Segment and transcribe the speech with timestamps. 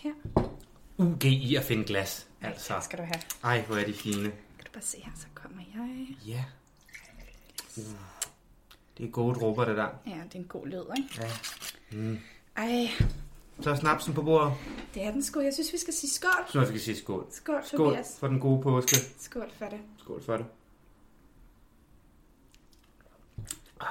[0.00, 0.12] her.
[0.98, 2.72] UG i at finde glas, altså.
[2.72, 3.20] Her skal du have.
[3.44, 4.22] Ej, hvor er de fine.
[4.22, 6.06] Kan du bare se her, så kommer jeg.
[6.26, 6.44] Ja.
[7.76, 7.84] Uh.
[8.98, 9.88] Det er gode dråber, det der.
[10.06, 11.08] Ja, det er en god lyd, ikke?
[11.20, 11.30] Ja.
[11.96, 12.18] Mm.
[12.56, 12.88] Ej,
[13.60, 14.52] Så er snapsen på bordet.
[14.94, 15.40] det er den sgu.
[15.40, 16.44] Jeg synes, vi skal sige skål.
[16.48, 17.26] Så skal vi sige skål.
[17.30, 18.16] Skål, Skål Tobias.
[18.20, 18.96] for den gode påske.
[19.18, 19.80] Skål for det.
[19.98, 20.46] Skål for det.
[23.80, 23.86] Ah,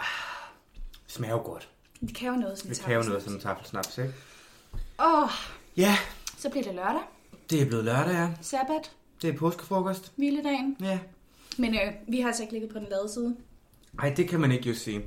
[1.07, 1.69] smager jo godt.
[2.01, 4.13] Det kan jo noget som Det kan jo noget som en taffelsnaps, ikke?
[4.99, 5.29] Åh, oh,
[5.79, 5.97] Ja,
[6.37, 7.01] så bliver det lørdag.
[7.49, 8.29] Det er blevet lørdag, ja.
[8.41, 8.91] Sabbat.
[9.21, 10.11] Det er påskefrokost.
[10.15, 10.77] Hviledagen.
[10.81, 10.99] Ja.
[11.57, 13.35] Men øh, vi har altså ikke ligget på den lade side.
[13.99, 15.01] Ej, det kan man ikke jo sige.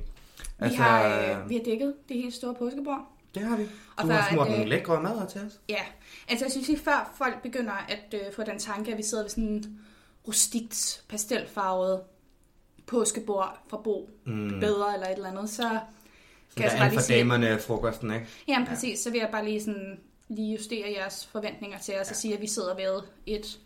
[0.59, 2.99] Altså, vi, har, øh, vi har dækket det helt store påskebord.
[3.35, 3.63] Det har vi.
[3.97, 5.59] Og Du for har smurt at, øh, nogle lækre madder til os.
[5.69, 5.81] Ja,
[6.27, 9.23] altså jeg synes lige før folk begynder at øh, få den tanke, at vi sidder
[9.23, 9.79] ved sådan en
[10.27, 12.01] rustikt, pastelfarvet
[12.87, 14.59] påskebord fra Bo mm.
[14.59, 15.79] bedre eller et eller andet, så Sådan
[16.57, 18.27] kan jeg så der bare alt lige for sige, damerne frokosten, ikke?
[18.47, 19.99] jamen præcis, så vil jeg bare lige sådan
[20.35, 23.59] lige justere jeres forventninger til os og sige, at vi sidder ved et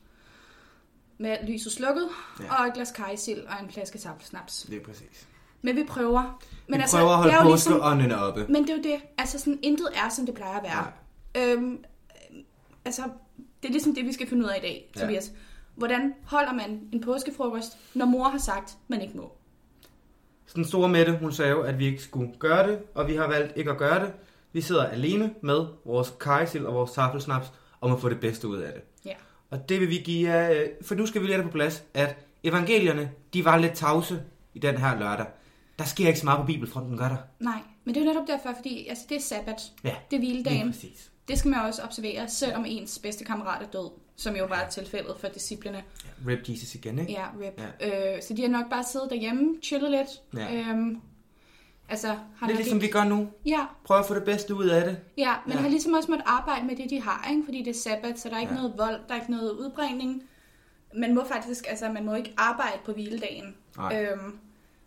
[1.17, 2.09] med lyset slukket,
[2.39, 2.45] Ja.
[2.45, 2.61] ja.
[2.61, 4.63] og et glas kajsild og en flaske taffelsnaps.
[4.69, 5.27] Det er præcis.
[5.61, 6.43] Men vi prøver.
[6.67, 8.45] Men vi altså, prøver at holde jo ligesom, påskeånden oppe.
[8.49, 9.01] Men det er jo det.
[9.17, 10.91] Altså sådan, intet er, som det plejer at være.
[11.53, 11.79] Øhm, øh,
[12.85, 13.01] altså,
[13.61, 15.01] det er ligesom det, vi skal finde ud af i dag, Ja.
[15.01, 15.31] Tobias.
[15.75, 19.31] Hvordan holder man en påskefrokost, når mor har sagt, man ikke må?
[20.45, 23.15] Så den store Mette, hun sagde jo, at vi ikke skulle gøre det, og vi
[23.15, 24.13] har valgt ikke at gøre det.
[24.53, 27.47] Vi sidder alene med vores kajsild og vores taffelsnaps,
[27.81, 28.81] og må få det bedste ud af det.
[29.05, 29.13] Ja.
[29.49, 31.55] Og det vil vi give jer, øh, for nu skal vi lige have det på
[31.57, 35.25] plads, at evangelierne, de var lidt tavse i den her lørdag.
[35.79, 37.17] Der sker ikke så meget på bibelfronten, gør der?
[37.39, 39.61] Nej, men det er jo netop derfor, fordi altså, det er sabbat.
[39.83, 40.71] Ja, Det er hviledagen.
[40.71, 41.11] præcis.
[41.27, 45.15] Det skal man også observere, selvom ens bedste kammerat er død, som jo var tilfældet
[45.19, 45.77] for disciplene.
[45.77, 47.11] Ja, Rip Jesus igen, ikke?
[47.11, 47.61] Ja, rip.
[47.81, 48.15] Ja.
[48.15, 50.07] Øh, så de har nok bare siddet derhjemme, chillet lidt.
[50.41, 50.53] Ja.
[50.55, 51.01] Øhm,
[51.89, 52.07] altså,
[52.37, 52.97] har Lidt ligesom vi ikke...
[52.97, 53.29] gør nu.
[53.45, 54.97] Ja, Prøv at få det bedste ud af det.
[55.17, 55.59] Ja, men Ja.
[55.61, 57.41] har ligesom også måttet arbejde med det, de har, ikke?
[57.45, 58.59] fordi det er sabbat, så der er ikke Ja.
[58.61, 58.61] ja.
[58.67, 60.23] noget vold, der er ikke noget udbringning.
[60.95, 63.55] Man må faktisk, altså man må ikke arbejde på hviledagen.
[63.77, 64.01] Nej.
[64.11, 64.39] Øhm,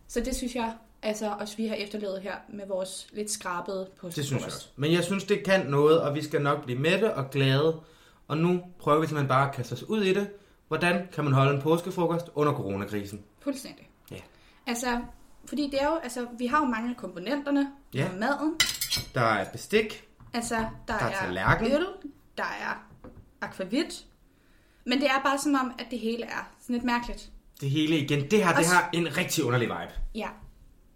[0.07, 4.07] så det synes jeg, altså også vi har efterlevet her med vores lidt skrabede på
[4.07, 4.67] Det synes jeg også.
[4.75, 7.79] Men jeg synes, det kan noget, og vi skal nok blive mætte og glade.
[8.27, 10.29] Og nu prøver vi simpelthen bare at kaste os ud i det.
[10.67, 13.23] Hvordan kan man holde en påskefrokost under coronakrisen?
[13.39, 13.89] Fuldstændig.
[14.11, 14.15] Ja.
[14.67, 14.99] Altså,
[15.45, 17.71] fordi det er jo, altså, vi har jo mange af komponenterne.
[17.93, 17.99] Ja.
[17.99, 18.11] Ja.
[18.19, 18.53] Maden.
[19.15, 21.71] Der er bestik, Altså, der, Der er er, tallerken.
[21.71, 21.85] øl,
[22.37, 22.87] der er
[23.41, 24.05] akvavit.
[24.85, 27.31] Men det er bare som om, at det hele er sådan lidt mærkeligt.
[27.61, 28.31] det hele igen.
[28.31, 29.93] Det her, det Og s- har en rigtig underlig vibe.
[30.15, 30.27] Ja.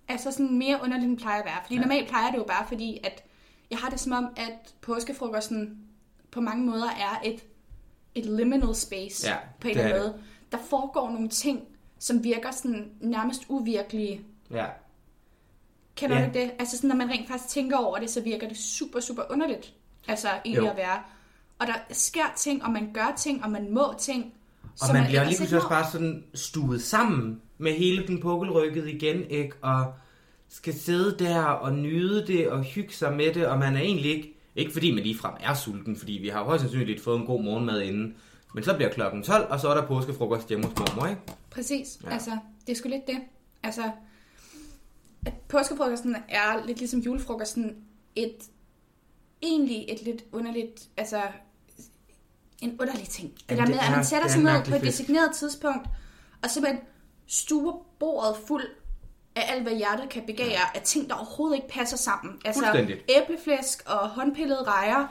[0.08, 1.58] Altså sådan mere underligt, end det plejer at være.
[1.64, 1.82] Fordi Ja.
[1.82, 3.24] normalt plejer det jo bare, fordi at
[3.72, 5.78] jeg har det som om, at påskefrokosten
[6.32, 7.44] på mange måder er et,
[8.16, 10.24] et liminal space Ja, på en det eller er anden måde.
[10.52, 11.62] Der foregår nogle ting,
[12.00, 14.22] som virker sådan nærmest uvirkelige.
[14.52, 14.66] Ja.
[15.96, 16.22] Kender Ja.
[16.22, 16.52] du ikke det?
[16.60, 19.74] Altså sådan, når man rent faktisk tænker over det, så virker det super, super underligt.
[20.08, 20.70] Altså egentlig Jo.
[20.72, 21.00] at være.
[21.60, 24.34] Og der sker ting, og man gør ting, og man må ting.
[24.64, 28.88] Og som man bliver lige pludselig også bare sådan stuet sammen med hele den pukkelrykket
[28.88, 29.56] igen, ikke?
[29.62, 29.94] Og
[30.50, 34.12] skal sidde der og nyde det og hygge sig med det, og man er egentlig
[34.12, 37.44] ikke, ikke fordi man ligefrem er sulten, fordi vi har højst sandsynligt fået en god
[37.44, 38.16] morgenmad inden,
[38.54, 41.22] men så bliver klokken 12, og så er der påskefrokost hjemme hos mormor, ikke?
[41.52, 42.00] Præcis.
[42.04, 42.10] Ja.
[42.10, 42.32] Altså,
[42.68, 43.18] det er sgu lidt det.
[43.64, 43.82] Altså,
[45.58, 47.76] påskefrokosten er lidt ligesom julefrokosten
[48.16, 48.36] et
[49.42, 51.22] egentlig et lidt underligt, altså
[52.62, 53.34] en underlig ting.
[53.50, 54.82] Det Jamen, der det med, at er- man sætter det er sig ned på et
[54.82, 55.88] designeret tidspunkt,
[56.44, 56.82] og simpelthen
[57.28, 58.64] stuer bordet fuld
[59.36, 62.40] af alt, hvad hjertet kan begære, af ting, der overhovedet ikke passer sammen.
[62.46, 65.08] Altså æbleflæsk og håndpillede rejer.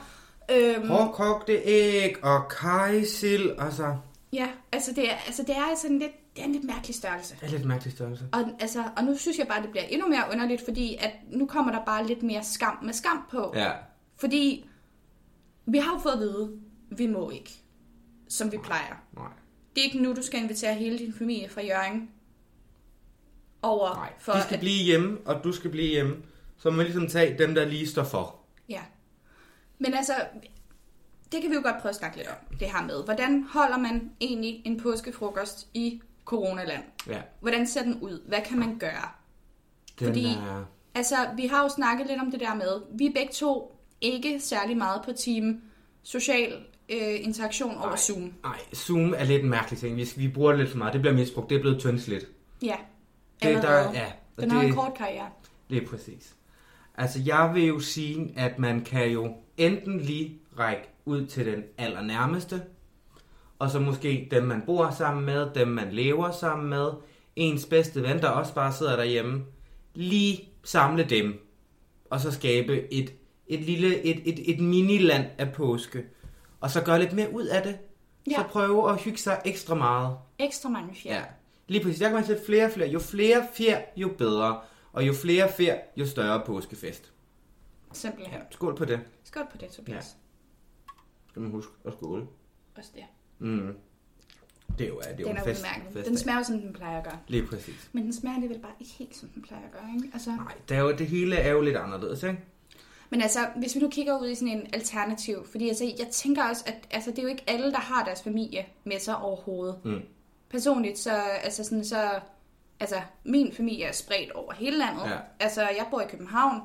[0.50, 3.96] Øhm, Hårdkogte æg og kajsild, altså...
[4.32, 7.36] ja, altså det er, altså det er sådan lidt, det er en lidt mærkelig størrelse.
[7.40, 8.24] Det er lidt mærkelig størrelse.
[8.32, 11.46] Og, altså, og nu synes jeg bare, det bliver endnu mere underligt, fordi at nu
[11.46, 13.52] kommer der bare lidt mere skam med skam på.
[13.56, 13.72] Ja.
[14.16, 14.66] Fordi
[15.66, 16.58] vi har jo fået at vide,
[16.90, 17.50] vi må ikke,
[18.28, 19.04] som vi plejer.
[19.16, 19.28] Nej.
[19.74, 22.10] Det er ikke nu, du skal invitere hele din familie fra Jørgen
[23.62, 24.12] over Nej.
[24.18, 24.60] for De skal at...
[24.60, 26.16] blive hjemme, og du skal blive hjemme.
[26.56, 28.36] Så må man ligesom tage dem, der lige står for.
[28.68, 28.80] Ja.
[29.78, 30.12] Men altså,
[31.32, 33.04] det kan vi jo godt prøve at snakke lidt om, det her med.
[33.04, 36.82] Hvordan holder man egentlig en påskefrokost i coronaland?
[37.08, 37.20] Ja.
[37.40, 38.22] Hvordan ser den ud?
[38.28, 39.08] Hvad kan man gøre?
[39.98, 40.64] Den Fordi- er...
[40.94, 44.40] Altså, vi har jo snakket lidt om det der med, vi er begge to ikke
[44.40, 45.60] særlig meget på team
[46.02, 46.52] social
[46.88, 47.96] øh, interaktion over Nej.
[47.96, 48.32] Zoom.
[48.42, 49.96] Nej, Zoom er lidt en mærkelig ting.
[49.96, 50.92] Vi, vi bruger det lidt for meget.
[50.92, 51.50] Det bliver misbrugt.
[51.50, 52.26] Det er blevet tyndsligt.
[52.62, 52.76] Ja,
[53.42, 55.28] Det, der, ja, og Den har det, en kort karriere.
[55.70, 56.34] det er præcis.
[56.98, 61.62] Altså, jeg vil jo sige, at man kan jo enten lige række ud til den
[61.78, 62.62] allernærmeste,
[63.58, 66.90] og så måske dem, man bor sammen med, dem, man lever sammen med,
[67.36, 69.44] ens bedste ven, der også bare sidder derhjemme,
[69.94, 71.46] lige samle dem,
[72.10, 73.12] og så skabe et,
[73.46, 76.04] et lille, et, et, et miniland af påske.
[76.60, 77.78] og så gøre lidt mere ud af det.
[78.30, 78.36] Ja.
[78.36, 80.16] Så prøve at hygge sig ekstra meget.
[80.38, 81.14] Ekstra mange fjer.
[81.14, 81.22] Ja.
[81.68, 81.98] Lige præcis.
[81.98, 82.88] Der kan man sætte flere og flere.
[82.88, 84.60] Jo flere fjer, jo bedre.
[84.92, 87.12] Og jo flere fjer, jo større påskefest.
[87.92, 88.38] Simpelthen.
[88.38, 88.44] Ja.
[88.50, 89.00] Skål på det.
[89.24, 90.16] Skål på det, Tobias.
[91.28, 92.26] Skal man huske at skåle.
[92.76, 93.04] Også det.
[93.44, 93.76] Mm.
[94.78, 95.60] Det er jo, det er jo Den en er fest.
[95.60, 95.92] udmærket.
[95.92, 97.18] fest Den smager jo, som den plejer at gøre.
[97.28, 97.90] Lige præcis.
[97.92, 100.08] Men den smager alligevel bare ikke helt, som den plejer at gøre, ikke?
[100.12, 102.38] Altså, Nej, det, er jo, det hele er jo lidt anderledes, ikke?
[103.10, 106.44] men altså, hvis vi nu kigger ud i sådan en alternativ, fordi altså, jeg tænker
[106.44, 109.76] også, at altså, det er jo ikke alle, der har deres familie med sig overhovedet.
[109.84, 110.00] Mm.
[110.50, 111.10] Personligt, så,
[111.42, 112.10] altså sådan, så,
[112.80, 115.02] altså, min familie er spredt over hele landet.
[115.06, 115.16] Ja.
[115.40, 116.60] Altså, jeg bor i København.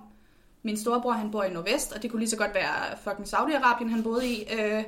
[0.63, 3.87] Min storebror, han bor i Nordvest, og det kunne lige så godt være fucking Saudi-Arabien,
[3.89, 4.47] han boede i.
[4.59, 4.83] Øh,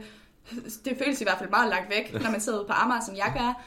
[0.86, 3.16] det føles i hvert fald meget langt væk, når man sidder ude på Amager, som
[3.16, 3.64] jeg gør.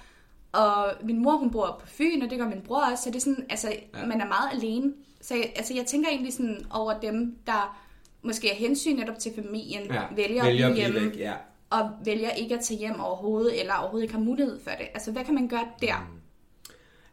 [0.60, 3.16] Og min mor, hun bor på Fyn, og det gør min bror også, så det
[3.16, 4.06] er sådan, altså, Ja.
[4.06, 4.92] man er meget alene.
[5.20, 7.78] Så jeg, altså, jeg tænker egentlig sådan over dem, der
[8.22, 10.02] måske er hensyn netop til familien, Ja.
[10.16, 11.32] vælger, Vælger at blive blive hjemme, væk, ja.
[11.70, 14.86] og vælger ikke at tage hjem overhovedet, eller overhovedet ikke har mulighed for det.
[14.94, 15.94] Altså, hvad kan man gøre der?
[15.98, 16.20] Mm.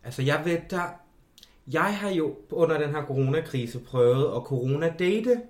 [0.03, 0.81] Altså, jeg ved, der...
[1.71, 5.41] Jeg har jo under den her coronakrise prøvet at coronadate,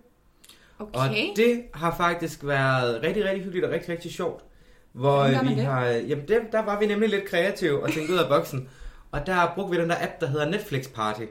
[0.93, 1.27] og Okay.
[1.35, 4.43] det har faktisk været rigtig, rigtig hyggeligt og rigtig, rigtig sjovt.
[4.91, 5.63] Hvor Hvordan vi det?
[5.65, 5.85] har...
[5.85, 8.69] Jamen, det, der var vi nemlig lidt kreative og tænkte ud af boksen.
[9.11, 11.23] Og der brugte vi den der app, der hedder Netflix Party,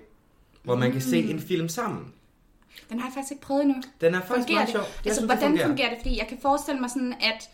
[0.62, 1.30] hvor man kan se Mm.
[1.30, 2.12] en film sammen.
[2.90, 3.82] Den har jeg faktisk ikke prøvet endnu.
[4.00, 4.72] Den er faktisk Fungerer meget det?
[4.74, 4.82] sjov.
[4.82, 5.66] Jeg Altså, synes, det hvordan fungerer.
[5.66, 5.88] fungerer.
[5.90, 5.98] det?
[5.98, 7.50] Fordi jeg kan forestille mig sådan, at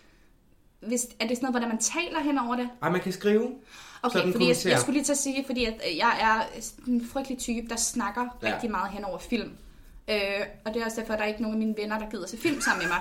[0.88, 2.68] hvis, er det sådan noget, hvordan man taler hen over det?
[2.82, 3.42] Ej, man kan skrive.
[4.02, 4.72] Okay, fordi jeg, kommenterer.
[4.72, 6.60] jeg skulle lige til at sige, fordi at øh, jeg er
[6.90, 8.54] en frygtelig type, der snakker ja.
[8.54, 9.50] rigtig meget hen over film.
[10.10, 10.16] Øh,
[10.66, 12.26] og det er også derfor, at der er ikke nogen af mine venner, der gider
[12.26, 13.00] se film sammen med mig.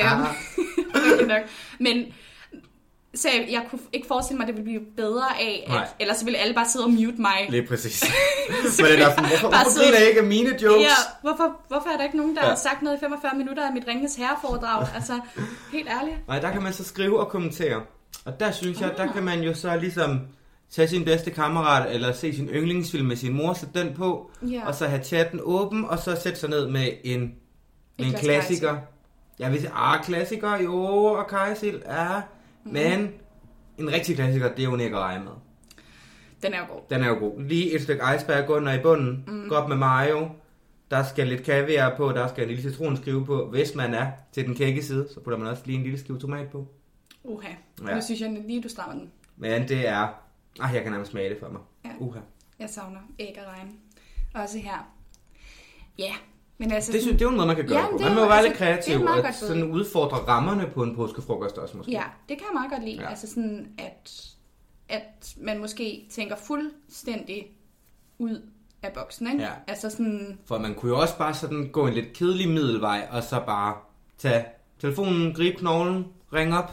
[0.00, 1.28] Øh, Ah.
[1.32, 1.42] nok.
[1.80, 2.04] Men
[3.14, 5.82] så jeg, jeg kunne ikke forestille mig, at det ville blive bedre af, Nej.
[5.82, 7.46] at, ellers så ville alle bare sidde og mute mig.
[7.48, 8.04] Lige præcis.
[8.78, 10.82] Men det er derfor, hvorfor, hvorfor sidde- griner jeg ikke af mine jokes?
[10.82, 12.48] Ja, hvorfor, hvorfor er der ikke nogen, der Ja.
[12.48, 14.86] har sagt noget i 45 minutter af mit Ringens Herreforedrag?
[14.96, 15.20] Altså,
[15.72, 16.28] helt ærligt.
[16.28, 17.82] Nej, der kan man så skrive og kommentere.
[18.24, 19.12] Og der synes jeg, der Ah.
[19.14, 20.20] kan man jo så ligesom
[20.74, 24.66] tage sin bedste kammerat, eller se sin yndlingsfilm med sin mor, sætte den på, Ja.
[24.66, 28.20] og så have chatten åben, og så sætte sig ned med en, med en glas
[28.20, 28.76] klassiker.
[29.38, 32.20] Jeg vil sige, ah, klassiker, jo, og kajsild, ja.
[32.64, 32.72] Mhm.
[32.72, 33.08] Men
[33.78, 35.32] en rigtig klassiker, det er jo ikke at regne med.
[36.42, 36.80] Den er jo god.
[36.90, 37.40] Den er jo god.
[37.42, 39.48] Lige et stykke iceberg under i bunden, mm.
[39.48, 40.28] godt med mayo.
[40.90, 43.48] Der skal lidt kaviar på, der skal en lille citronskive på.
[43.50, 46.18] Hvis man er til den kække side, så putter man også lige en lille skive
[46.18, 46.66] tomat på.
[47.24, 47.48] Uha.
[47.48, 47.88] Ja.
[47.88, 47.94] Ja.
[47.94, 49.10] Nu synes jeg lige, du strammer den.
[49.36, 50.23] Men det er...
[50.60, 51.60] Ej, jeg kan nærmest smage det for mig.
[51.84, 51.90] Ja.
[51.98, 52.20] Uha.
[52.58, 53.78] Jeg savner æg og regn.
[54.34, 54.88] Også her.
[55.98, 56.12] Ja,
[56.58, 56.92] men altså...
[56.92, 57.98] Det, synes, det er jo en måde, man kan gøre Ja, det på.
[57.98, 60.70] det Man må jo- være altså, lidt det kreativ et meget og sådan udfordre rammerne
[60.74, 61.92] på en påskefrokost også måske.
[61.92, 63.00] Ja, det kan jeg meget godt lide.
[63.02, 63.08] Ja.
[63.08, 64.30] Altså sådan, at,
[64.88, 67.46] at man måske tænker fuldstændig
[68.18, 68.42] ud
[68.82, 69.42] af boksen, ikke?
[69.42, 69.50] Ja.
[69.66, 70.38] Altså sådan...
[70.46, 73.76] For man kunne jo også bare sådan gå en lidt kedelig middelvej, og så bare
[74.18, 74.44] tage
[74.78, 76.72] telefonen, gribe knoglen, ringe op,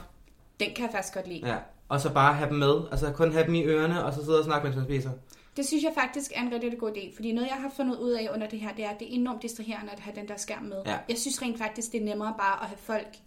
[0.59, 1.47] Den kan jeg faktisk godt lide.
[1.47, 1.57] ja,
[1.91, 2.81] og så bare have dem med.
[2.91, 5.11] Altså kun have dem i ørerne, og så sidde og snakke, mens man spiser.
[5.57, 7.15] Det synes jeg faktisk er en rigtig, rigtig god idé.
[7.15, 9.19] Fordi noget, jeg har fundet ud af under det her, det er, at det er
[9.19, 10.81] enormt distraherende at have den der skærm med.
[10.85, 10.97] Ja.
[11.09, 13.17] Jeg synes rent faktisk, det er nemmere bare at have folk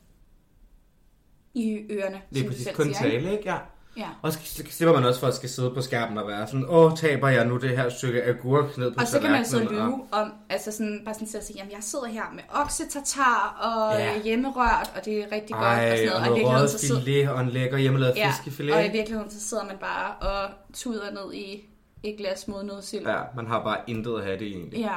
[1.54, 3.50] i ørerne, som du præcis kun siger, tale, ikke?
[3.50, 3.58] Ja.
[3.96, 4.08] Ja.
[4.22, 4.38] Og så
[4.70, 7.44] slipper man også for at skal sidde på skærmen og være sådan, åh, taber jeg
[7.46, 10.32] nu det her stykke agurk ned på Og så kan man så og- lyve om,
[10.50, 14.22] altså sådan, bare sådan til at sige, jamen jeg sidder her med oksetatar og Ja.
[14.22, 16.28] hjemmerørt, og det er rigtig godt Ej, og sådan noget.
[16.28, 18.74] og Og noget røget så sidder, og en lækker hjemmelavet ja, fiskefilet.
[18.74, 21.64] og i virkeligheden så sidder man bare og tuder ned i
[22.02, 23.06] et glas modnødsild.
[23.06, 24.78] Ja, man har bare intet at have det egentlig.
[24.80, 24.96] ja.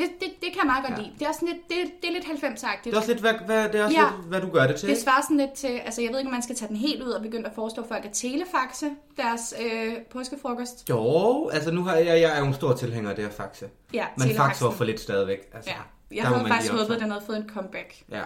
[0.00, 1.02] Det, det, det kan jeg meget godt Ja.
[1.02, 1.14] lide.
[1.18, 2.84] Det er også sådan lidt, det, det er lidt 90-agtigt.
[2.84, 4.06] Det er også lidt, hvad, hvad, det er også Ja.
[4.16, 4.88] lidt, hvad du gør det til.
[4.88, 7.02] Det svarer sådan lidt til, altså jeg ved ikke, om man skal tage den helt
[7.02, 10.88] ud og begynde at foreslå folk at telefaxe deres øh, påskefrokost.
[10.90, 13.68] Jo, altså nu har jeg, jeg er jo en stor tilhænger af det her faxe.
[13.94, 14.66] Ja, telefaxen.
[14.66, 15.38] var for lidt stadigvæk.
[15.54, 15.76] Altså, Ja,
[16.16, 18.02] jeg havde man faktisk håbet, at den havde fået en comeback.
[18.10, 18.22] Ja.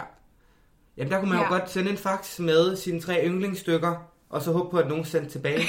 [0.97, 1.43] Jamen der kunne man ja.
[1.45, 3.95] jo godt sende en fax med sine tre yndlingsstykker,
[4.29, 5.63] og så håbe på, at nogen sendte tilbage.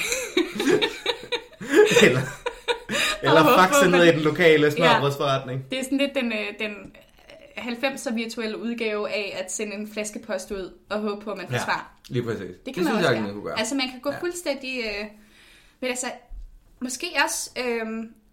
[2.03, 2.21] eller
[3.27, 5.71] eller faxe ned i den lokale smørbrødsforretning.
[5.71, 6.71] Det er sådan lidt den, øh, den
[7.59, 11.37] øh, 90'er virtuelle udgave af at sende en flaske post ud og håbe på, at
[11.37, 11.95] man får Ja, svar.
[12.09, 12.41] lige præcis.
[12.41, 13.23] Det kan det man synes også jeg, gøre.
[13.23, 13.59] man kunne gøre.
[13.59, 14.15] Altså man kan gå Ja.
[14.17, 14.21] ja.
[14.21, 14.79] fuldstændig...
[14.85, 15.07] Øh,
[15.81, 16.07] men altså,
[16.81, 17.51] måske også...
[17.59, 17.87] Øh,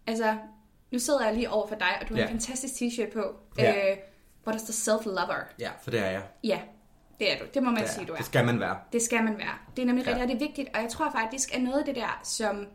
[0.08, 0.36] altså,
[0.92, 2.28] nu sidder jeg lige over for dig, og du har Ja.
[2.28, 3.92] en fantastisk t-shirt på, Ja.
[3.92, 3.98] øh,
[4.44, 5.36] hvor der står self-lover.
[5.60, 6.22] Ja, for det er jeg.
[6.44, 6.60] Ja,
[7.20, 7.46] det er du.
[7.54, 8.16] Det må man Det, sige, du er.
[8.16, 8.18] er.
[8.18, 8.78] det skal man være.
[8.94, 9.54] Det skal man være.
[9.76, 10.12] Det er nemlig Ja.
[10.12, 12.66] rigtig, rigtig vigtigt, og jeg tror faktisk, at noget af det der, som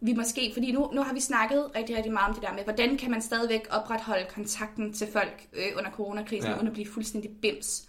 [0.00, 2.64] vi måske, fordi nu, nu har vi snakket rigtig, rigtig meget om det der med,
[2.64, 6.56] hvordan kan man stadigvæk opretholde kontakten til folk øh, under coronakrisen, Ja.
[6.56, 7.82] uden at blive fuldstændig bims.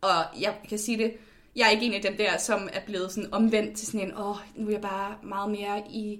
[0.00, 0.10] Og
[0.40, 1.12] jeg kan sige det,
[1.56, 4.12] jeg er ikke en af dem der, som er blevet sådan omvendt til sådan en,
[4.18, 6.18] åh, nu er jeg bare meget mere i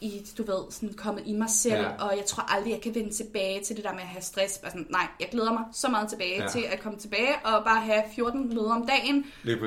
[0.00, 2.04] i, du ved, sådan kommet i mig selv, Ja.
[2.04, 4.58] og jeg tror aldrig, jeg kan vende tilbage til det der med at have stress.
[4.58, 6.48] Bare sådan, nej, jeg glæder mig så meget tilbage Ja.
[6.48, 9.24] til at komme tilbage og bare have 14 møder om dagen,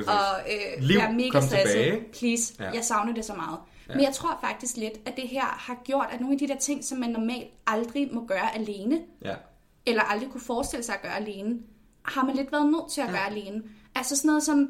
[0.08, 1.60] og øh, Liv, være mega stresset.
[1.60, 2.04] tilbage.
[2.20, 2.72] Please, ja.
[2.72, 3.60] jeg savner det så meget.
[3.90, 3.96] Ja.
[3.96, 6.58] Men jeg tror faktisk lidt, at det her har gjort, at nogle af de der
[6.58, 9.36] ting, som man normalt aldrig må gøre alene, Ja.
[9.86, 11.60] eller aldrig kunne forestille sig at gøre alene,
[12.06, 13.12] har man lidt været nødt til at Ja.
[13.12, 13.64] gøre alene.
[13.96, 14.70] Altså sådan noget som...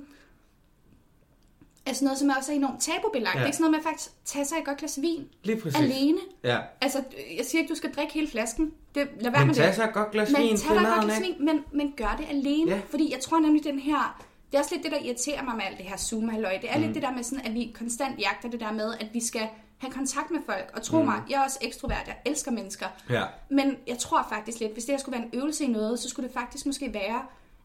[1.86, 3.36] Altså noget, som er også er enormt tabubelagt.
[3.36, 3.40] Ja.
[3.40, 3.46] Ja.
[3.46, 5.80] Ikke sådan noget med at faktisk tage sig et godt glas vin Lige præcis.
[5.82, 6.18] alene.
[6.44, 6.60] Ja.
[6.82, 7.04] Altså,
[7.38, 8.72] jeg siger ikke, du skal drikke hele flasken.
[8.96, 9.76] Det, lad være Men med tag det.
[9.76, 11.94] så et godt glas Men vin tag til dig et godt glas vin, men, men
[11.98, 12.72] gør det alene.
[12.72, 12.82] Ja.
[12.90, 14.26] Fordi jeg tror nemlig, den her...
[14.52, 16.58] Det er også lidt det, der irriterer mig med alt det her Zoom-halløj.
[16.62, 16.84] Det er mm.
[16.84, 19.48] lidt det der med sådan, at vi konstant jagter det der med, at vi skal
[19.78, 20.72] have kontakt med folk.
[20.74, 21.06] Og tro mm.
[21.06, 22.04] mig, jeg er også ekstrovert.
[22.08, 22.86] Jeg elsker mennesker.
[23.10, 23.24] Ja.
[23.50, 26.10] Men jeg tror faktisk lidt, hvis det her skulle være en øvelse i noget, så
[26.10, 27.22] skulle det faktisk måske være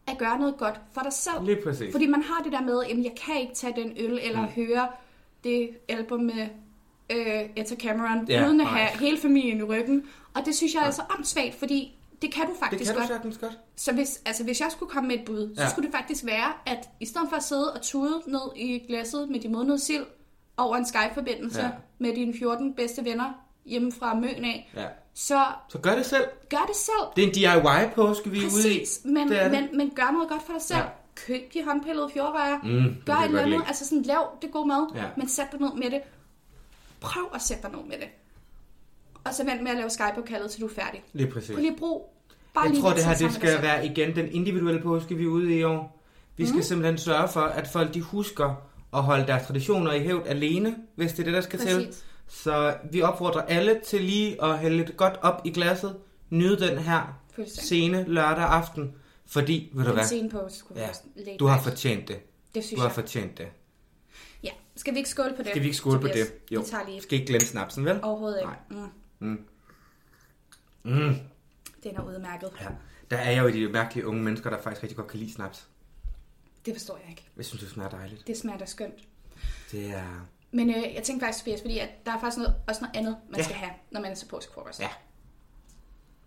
[0.07, 1.45] at gøre noget godt for dig selv.
[1.45, 1.91] Lige præcis.
[1.91, 4.47] Fordi man har det der med, at jeg kan ikke tage den øl, eller mm.
[4.47, 4.87] høre
[5.43, 6.47] det album med
[7.09, 8.77] øh, Etta Cameron, Ja, uden at nej.
[8.77, 10.03] have hele familien i ryggen.
[10.33, 12.99] Og det synes jeg er altså åndssvagt, fordi det kan du Det faktisk kan du
[12.99, 13.07] godt.
[13.09, 13.57] sagtens godt.
[13.75, 15.69] Så hvis, altså, hvis jeg skulle komme med et bud, så Ja.
[15.69, 19.29] skulle det faktisk være, at i stedet for at sidde og tude ned i glasset
[19.29, 20.05] med de modnede sild
[20.57, 21.69] over en Skype-forbindelse Ja.
[21.99, 23.33] med dine 14 bedste venner
[23.65, 24.85] hjemme fra Møn af, Ja.
[25.13, 26.23] så Så gør det selv.
[26.49, 27.05] gør det selv.
[27.15, 28.79] Det er en DIY-påske, vi er ude i.
[28.79, 29.51] Præcis, men, Det det.
[29.51, 30.79] men, men gør noget godt for dig selv.
[30.79, 30.85] Ja.
[31.15, 32.57] Køb de håndpillede fjordrører.
[32.63, 33.67] Mm, det kan gør et eller godt andet.
[33.67, 35.03] Altså sådan, lav det god mad, Ja.
[35.17, 36.01] men sæt dig ned med det.
[37.01, 38.07] Prøv at sætte dig ned med det.
[39.23, 41.03] Og så vent med at lave Skype-opkaldet, til du er færdig.
[41.13, 41.49] Lige præcis.
[41.51, 42.01] Prøv lige at bruge
[42.55, 45.55] bare Jeg tror, det her det skal være igen den individuelle påske, vi er ude
[45.55, 46.03] i år.
[46.37, 46.63] Vi skal Mhm.
[46.63, 48.55] simpelthen sørge for, at folk de husker
[48.93, 51.75] at holde deres traditioner i hævd alene, hvis det er det, der skal til.
[51.85, 52.05] Præcis.
[52.27, 55.95] Så vi opfordrer alle til lige at hælde lidt godt op i glasset.
[56.29, 58.93] Nyde den her sene lørdag aften.
[59.25, 60.89] Fordi, ved du hvad, sene pause skulle Ja,
[61.39, 62.17] du har fortjent det.
[62.55, 62.95] Det synes Du har jeg.
[62.95, 63.47] fortjent det.
[64.43, 64.49] Ja.
[64.75, 65.47] Skal vi ikke skåle på det?
[65.49, 66.33] Skal vi ikke skåle på det?
[66.51, 66.59] Jo.
[66.61, 67.99] Vi tager lige Skal ikke glemme snapsen, vel?
[68.03, 68.79] overhovedet ikke.
[68.79, 68.89] Nej.
[69.19, 69.39] Mm.
[70.83, 71.15] Mm.
[71.85, 72.49] Den er udmærket.
[72.61, 72.67] Ja.
[73.11, 75.67] Der er jo de mærkelige unge mennesker, der faktisk rigtig godt kan lide snaps.
[76.65, 77.25] Det forstår jeg ikke.
[77.37, 78.27] Jeg synes, det smager dejligt.
[78.27, 78.93] Det smager da skønt.
[79.71, 80.27] Det er...
[80.51, 83.17] Men øh, jeg tænkte faktisk, Tobias, fordi at der er faktisk noget, også noget andet,
[83.29, 83.43] man Ja.
[83.43, 84.79] skal have, når man er til påskefrokost.
[84.79, 84.89] Ja.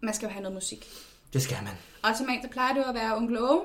[0.00, 0.88] Man skal jo have noget musik.
[1.32, 1.72] Det skal man.
[2.02, 3.60] Og til mængde plejer det jo at være onkel Åge,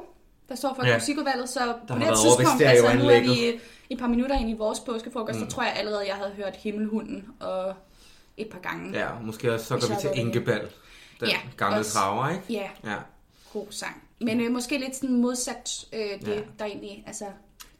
[0.49, 0.97] der står for Ja.
[0.97, 3.59] musikudvalget, så har på det været over tidspunkt, altså nu er vi
[3.89, 5.45] et par minutter ind i vores påskefrokost, mm.
[5.49, 7.73] så tror jeg allerede, jeg havde hørt Himmelhunden og
[8.37, 8.99] et par gange.
[8.99, 10.11] Ja, måske også så går vi til.
[10.15, 10.69] Inkebal.
[11.25, 11.93] Den Ja, gamle også.
[11.93, 12.43] traver, ikke?
[12.49, 12.95] Ja, Ja.
[13.53, 14.03] god sang.
[14.21, 16.33] Men øh, måske lidt sådan modsat øh, det, Ja.
[16.33, 16.41] ja.
[16.59, 17.25] der egentlig, altså,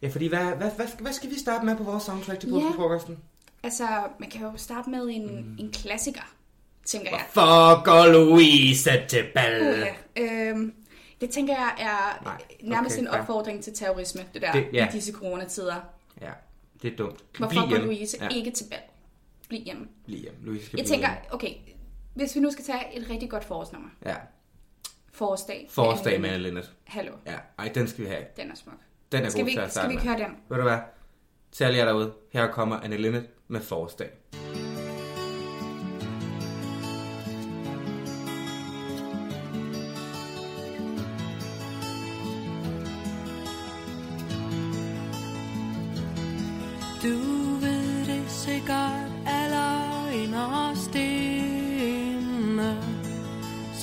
[0.02, 2.50] Ja, fordi hvad, hvad, hvad, skal, hvad skal vi starte med på vores soundtrack til
[2.50, 2.56] Ja.
[2.60, 3.18] påskefrokosten?
[3.64, 3.88] altså,
[4.20, 5.56] man kan jo starte med en, mm.
[5.60, 6.34] en klassiker,
[6.86, 7.26] tænker jeg.
[7.32, 9.82] For går Louise til bal.
[9.82, 9.88] Uh,
[10.24, 10.74] øhm,
[11.22, 14.88] det tænker jeg er Nej, nærmest okay, en opfordring til terrorisme, det der, Det- ja.
[14.90, 15.76] i disse coronatider.
[16.22, 16.30] Ja,
[16.82, 17.24] det er dumt.
[17.38, 17.86] Hvorfor går hjemme.
[17.86, 18.80] Louise Ja, ikke til bal?
[19.50, 19.88] Bliv hjemme.
[20.06, 20.40] bliv hjemme.
[20.46, 21.34] Louise skal Jeg blive tænker, hjemme.
[21.34, 21.54] okay,
[22.14, 23.90] hvis vi nu skal tage et rigtig godt forårsnummer.
[24.06, 24.16] Ja,
[25.14, 25.68] Forårsdag.
[25.72, 26.72] forårsdag med Anne Linnet.
[26.88, 28.24] Hallo, Ja, ej, den skal vi have.
[28.38, 28.76] den er smuk.
[29.12, 30.18] Den er Skal god vi, til at skal starte vi ikke med.
[30.18, 30.36] høre den?
[30.50, 30.78] Ved du hvad?
[31.52, 34.10] Til alle jer derude, her kommer Anne Linnet med forårsdag.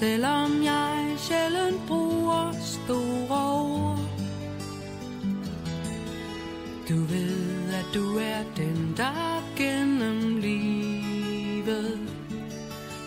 [0.00, 3.98] Selvom jeg sjældent bruger store ord
[6.88, 12.00] Du ved, at du er den, der gennem livet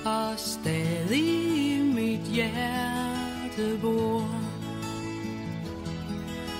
[0.05, 4.43] Og stadig i mit hjerte bor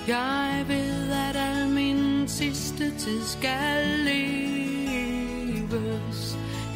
[0.08, 5.24] jeg ved, at al min sidste tid skal leves.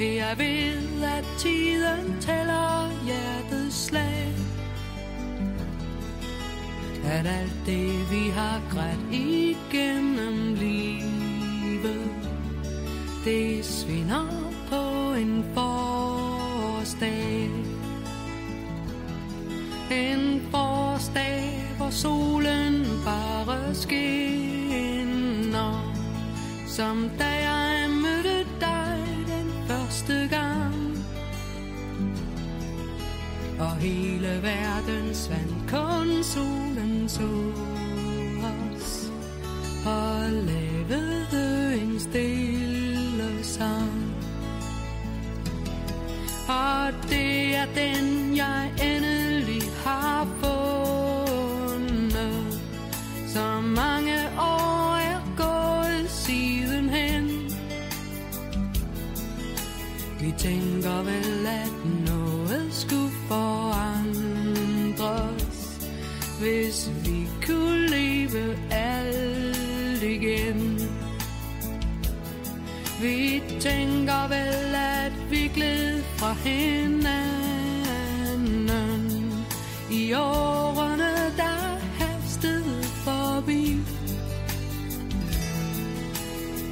[0.00, 4.34] Jeg ved, at tiden tæller hjertets slag.
[7.04, 12.10] At alt det, vi har grædt igennem livet,
[13.24, 17.50] det svinder på en forårsdag.
[19.90, 24.74] En forårsdag, hvor solen bare skinner
[26.66, 27.47] Som da
[33.60, 37.52] Og hele verden svandt, kun solen så
[38.42, 39.12] os
[39.86, 44.08] Og lavede en stille sang
[46.48, 51.42] og det er den, jeg endelig har fundet.
[53.26, 57.28] Så mange år er gået sidenhen.
[60.38, 61.37] tænker vel,
[73.60, 77.10] tænker vel, at vi gled fra hinanden.
[79.90, 83.76] I årene, der hastede forbi.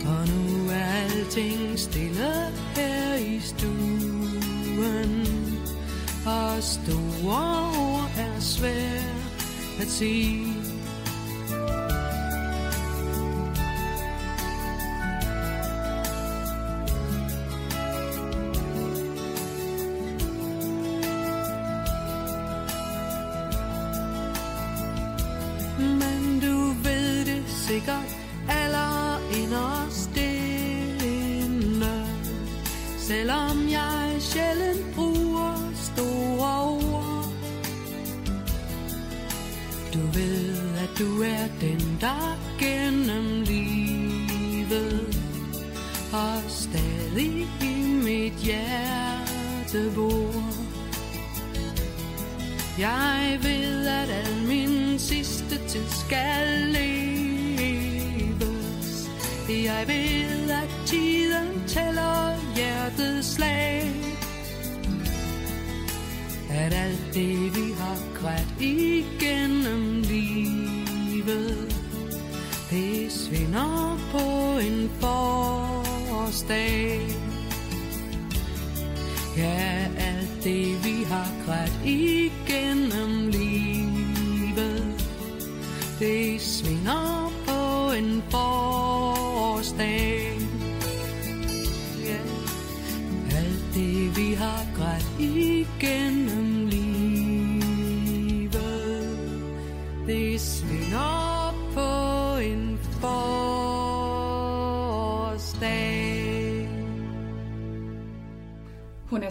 [0.06, 5.26] Og nu er alting stille her i stuen.
[6.26, 9.46] Og store ord er svært
[9.80, 10.55] at sige.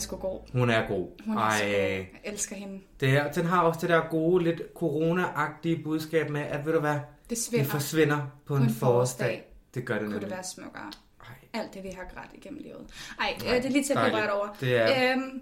[0.05, 0.39] Sgu god.
[0.51, 1.07] Hun er god.
[1.25, 1.73] Hun er Ej, sgu god.
[1.75, 2.79] Jeg elsker hende.
[2.99, 6.79] det er, den har også det der gode, lidt corona-agtige budskab med, at ved du
[6.79, 7.65] hvad, Det det svinder.
[7.65, 9.43] forsvinder på en, en forårsdag.
[9.73, 10.29] Det gør det Kunne nemlig.
[10.29, 10.91] det være smukkere.
[11.21, 11.61] Ej.
[11.61, 12.77] Alt det, vi har grædt igennem livet.
[13.19, 14.47] Ej, Nej, øh, det er lige til at blive rørt over.
[14.59, 15.41] Det er- Øhm,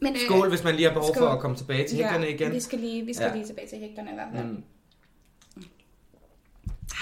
[0.00, 1.22] men, øh, Skål, hvis man lige har behov skål.
[1.26, 2.52] for at komme tilbage til hægterne igen.
[2.52, 3.34] vi skal lige, vi skal Ja.
[3.34, 4.46] lige tilbage til hægterne i hvert fald.
[4.46, 4.62] Mm.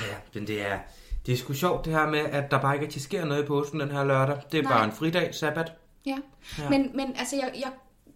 [0.01, 0.79] Ja, men det er,
[1.27, 3.81] det er sgu sjovt det her med, at der bare ikke sker noget i påsken
[3.81, 4.37] den her lørdag.
[4.53, 4.73] Det er Nej.
[4.73, 5.73] bare en fridag, sabbat.
[6.07, 6.17] Ja.
[6.59, 6.69] Ja.
[6.71, 7.71] Men, men altså, jeg, jeg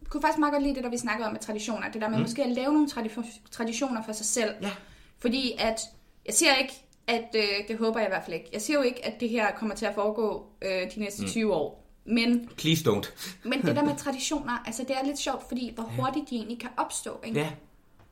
[0.08, 1.90] kunne faktisk meget godt lide det, der vi snakkede om med traditioner.
[1.90, 2.22] Det der med mm.
[2.22, 4.50] måske at lave nogle tradi- traditioner for sig selv.
[4.62, 4.70] Ja.
[5.18, 5.80] Fordi at,
[6.26, 6.72] jeg siger ikke,
[7.06, 8.48] at øh, det håber jeg i hvert fald ikke.
[8.52, 11.28] Jeg siger jo ikke, at det her kommer til at foregå øh, de næste mm.
[11.28, 11.82] 20 år.
[12.04, 13.10] Men, Please don't.
[13.44, 16.60] men det der med traditioner, altså det er lidt sjovt, fordi hvor hurtigt de egentlig
[16.60, 17.20] kan opstå.
[17.24, 17.40] Ikke?
[17.40, 17.48] Ja,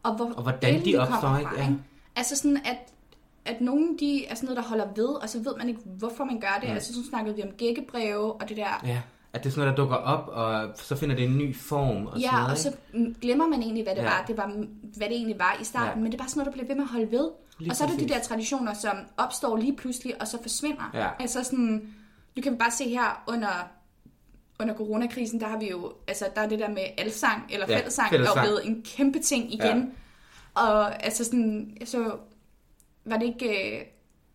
[0.03, 1.51] Og, hvor Og hvordan de opstår, ikke?
[1.51, 1.69] fra, Ja.
[2.17, 2.77] Altså sådan, at,
[3.45, 6.25] at nogen de er sådan noget, der holder ved, og så ved man ikke, hvorfor
[6.25, 6.69] man gør det.
[6.69, 6.75] Mm.
[6.75, 8.83] Altså så snakkede vi om gækkebreve og det der.
[8.85, 9.01] ja.
[9.35, 12.07] At det er sådan noget, der dukker op, og så finder det en ny form.
[12.07, 14.09] Og sådan Ja, noget, og så mm, glemmer man egentlig, hvad det, Ja.
[14.09, 14.25] var.
[14.29, 14.47] Det var,
[14.97, 15.99] hvad det egentlig var i starten.
[15.99, 16.03] Ja.
[16.03, 17.31] Men det er bare sådan noget, der bliver ved med at holde ved.
[17.59, 20.91] Lige og så er der de der traditioner, som opstår lige pludselig, og så forsvinder.
[20.95, 21.09] Ja.
[21.19, 21.95] Altså sådan,
[22.37, 23.69] du kan bare se her under,
[24.61, 27.79] under coronakrisen, der har vi jo, altså der er det der med alsang, eller Ja,
[27.79, 28.39] fællesang, fællessang.
[28.39, 29.93] er blevet en kæmpe ting igen.
[30.55, 32.17] Og altså sådan, så
[33.05, 33.85] var det ikke øh,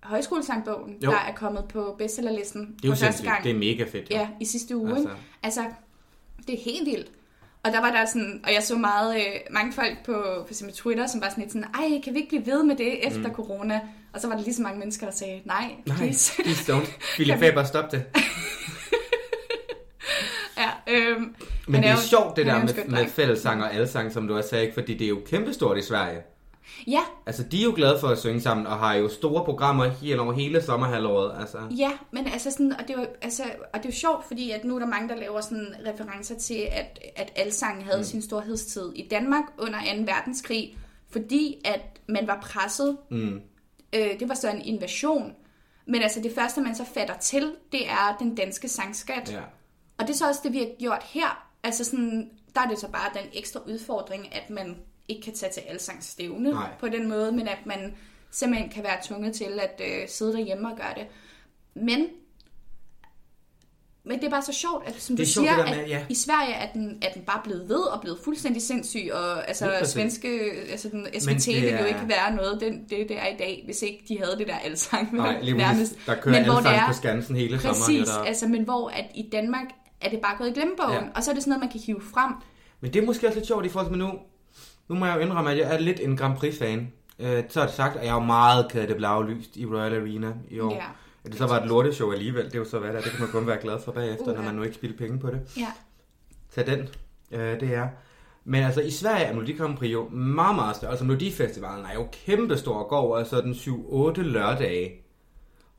[0.03, 1.11] højskolesangbogen, Jo.
[1.11, 3.43] der er kommet på bestsellerlisten Det er jo for første gang.
[3.43, 4.11] Det er mega fedt.
[4.11, 4.15] jo.
[4.15, 4.89] Ja, i sidste uge.
[4.95, 5.09] Altså.
[5.43, 5.61] Altså,
[6.47, 7.07] det er helt vildt.
[7.63, 10.13] Og der var der sådan, og jeg så meget, øh, mange folk på
[10.45, 12.75] for eksempel Twitter, som var sådan lidt sådan, ej, kan vi ikke blive ved med
[12.75, 13.33] det efter mm.
[13.33, 13.81] corona?
[14.13, 16.43] Og så var der lige så mange mennesker, der sagde, nej, Nej, please.
[16.43, 16.87] please don't.
[17.15, 18.03] Philip Faber, stop det.
[20.57, 21.35] ja, øhm,
[21.67, 23.11] Men han det er jo- sjovt, det er der med, med dreng.
[23.11, 24.73] fællessang og alsang, som du sagt, ikke?
[24.73, 26.19] fordi det er jo kæmpestort i Sverige.
[26.87, 29.85] Ja, Altså, de er jo glade for at synge sammen, og har jo store programmer
[29.85, 31.39] hele over hele sommerhalvåret.
[31.39, 31.57] Altså.
[31.77, 34.63] ja, men altså sådan, og det var, altså, og det er jo sjovt, fordi at
[34.63, 38.03] nu er der mange, der laver sådan referencer til, at, at alsang havde mm.
[38.03, 40.01] sin storhedstid i Danmark under 2.
[40.01, 40.77] verdenskrig,
[41.09, 43.41] fordi at man var presset Mm.
[43.95, 45.33] Øh, det var så en invasion.
[45.87, 49.31] Men altså det første, man så fatter til, det er den danske sangskat.
[49.31, 49.41] Ja.
[49.97, 51.47] Og det er så også det, vi har gjort her.
[51.63, 54.77] Altså sådan, der er det så bare den ekstra udfordring, at man
[55.09, 56.69] ikke kan tage til alsangsstævne Nej.
[56.79, 57.95] på den måde, men at man
[58.31, 61.05] simpelthen kan være tvunget til at øh, sidde derhjemme og gøre det.
[61.75, 62.05] Men,
[64.03, 65.83] men det er bare så sjovt, at som Det er du sjovt, siger, der med,
[65.83, 66.05] at ja.
[66.09, 69.65] i Sverige er den, er den bare blevet ved og blevet fuldstændig sindssyg, og altså
[69.79, 69.93] præcis.
[69.93, 70.27] svenske,
[70.71, 73.37] altså den SVT det ville jo er- ikke være noget, den, det, det er i
[73.39, 75.15] dag, hvis ikke de havde det der alsang.
[75.15, 75.91] Nej, lige nærmest.
[75.91, 76.05] præcis.
[76.05, 77.81] Der kører Men hvor det er- på Skansen hele sommeren.
[77.81, 78.23] Præcis, jo der.
[78.23, 79.65] altså, men hvor at i Danmark
[80.01, 81.09] er det bare gået i glemmebogen, Ja.
[81.15, 82.33] og så er det sådan noget, man kan hive frem.
[82.81, 84.11] Men det er måske også lidt sjovt i forhold til, nu,
[84.89, 86.91] nu må jeg jo indrømme, at jeg er lidt en Grand Prix-fan.
[87.19, 89.57] Øh, så er det sagt, at jeg er jo meget ked af, det blev aflyst
[89.57, 90.73] i Royal Arena i år.
[90.73, 90.85] Ja.
[91.23, 93.01] At det så var et lorteshow alligevel, det er jo så hvad der er.
[93.01, 94.33] Det kan man kun være glad for bagefter, Uha.
[94.35, 95.41] når man nu ikke spilder penge på det.
[95.57, 95.67] Ja.
[96.55, 96.79] Tag den,
[97.31, 97.87] øh, det er.
[98.45, 100.91] Men altså i Sverige er Melodi Grand Prix jo meget, meget større.
[100.91, 104.91] Altså Melodifestivalen er jo kæmpestor og går over sådan 7-8 lørdage.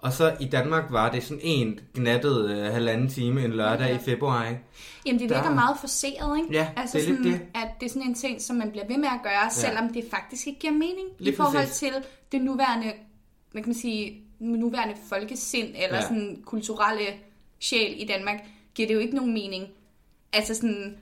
[0.03, 3.95] Og så i Danmark var det sådan en gnattet øh, halvanden time en lørdag Ja.
[3.95, 4.61] i februar, ikke?
[5.07, 6.53] Jamen, det Der- virker meget forseret, ikke?
[6.53, 7.41] Ja, altså det er sådan, det.
[7.55, 10.05] At det er sådan en ting, som man bliver ved med at gøre, selvom det
[10.11, 11.77] faktisk ikke giver mening Lige i forhold præcis.
[11.79, 11.93] til
[12.33, 12.93] det nuværende,
[13.53, 15.95] hvad kan man sige, nuværende folkesind eller Ja.
[15.97, 16.03] ja.
[16.03, 17.05] sådan kulturelle
[17.61, 18.41] sjæl i Danmark,
[18.75, 19.67] giver det jo ikke nogen mening.
[20.33, 20.97] Altså sådan,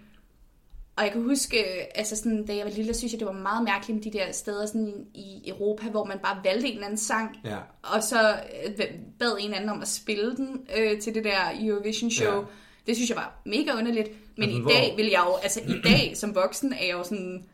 [0.99, 1.57] og jeg kan huske,
[1.99, 4.33] altså sådan, da jeg var lille, synes jeg, det var meget mærkeligt med de der
[4.33, 7.57] steder sådan i Europa, hvor man bare valgte en eller anden sang, Ja.
[7.83, 8.31] og så
[8.67, 8.85] øh,
[9.19, 12.35] bad en anden om at spille den øh, til det der Eurovision show.
[12.35, 12.41] Ja.
[12.87, 14.09] Det synes jeg var mega underligt.
[14.37, 16.93] Men Altså, i hvor- dag vil jeg jo, altså i dag som voksen er jeg
[16.93, 17.45] jo sådan,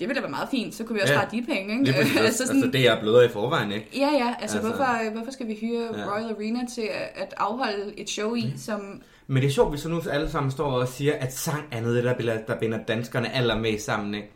[0.00, 1.20] det ville da være meget fint, så kunne vi også Ja.
[1.20, 1.92] spare de penge, ikke?
[2.02, 2.16] Præcis.
[2.26, 3.88] altså sådan, altså, det er bløder i forvejen, ikke?
[3.96, 6.12] Ja, ja, altså, Altså- hvorfor, hvorfor skal vi hyre ja.
[6.14, 9.02] Royal Arena til at, at afholde et show i, som...
[9.26, 11.80] Men det er sjovt, hvis så nu alle sammen står og siger, at sang er
[11.80, 14.30] noget, der, der binder danskerne allermest sammen, ikke?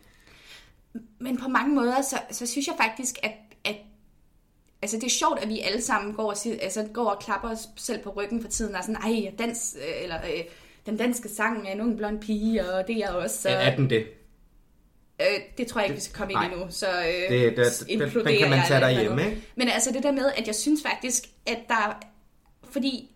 [1.18, 3.32] Men på mange måder, så, så synes jeg faktisk, at,
[3.64, 3.76] at
[4.82, 7.50] altså det er sjovt, at vi alle sammen går og, siger, altså, går og klapper
[7.50, 10.44] os selv på ryggen for tiden, og sådan, ej, dans, øh, eller øh,
[10.86, 13.42] den danske sang er en ung blond pige, og det er jeg også.
[13.42, 14.06] Så, Er, den det?
[15.20, 15.26] øh,
[15.58, 17.88] det tror jeg ikke, vi skal komme ind i nu, så øh, Det- det- den-
[17.88, 19.42] imploderer den kan man tage derhjemme, ikke?
[19.56, 22.00] Men altså det der med, at jeg synes faktisk, at der,
[22.70, 23.10] fordi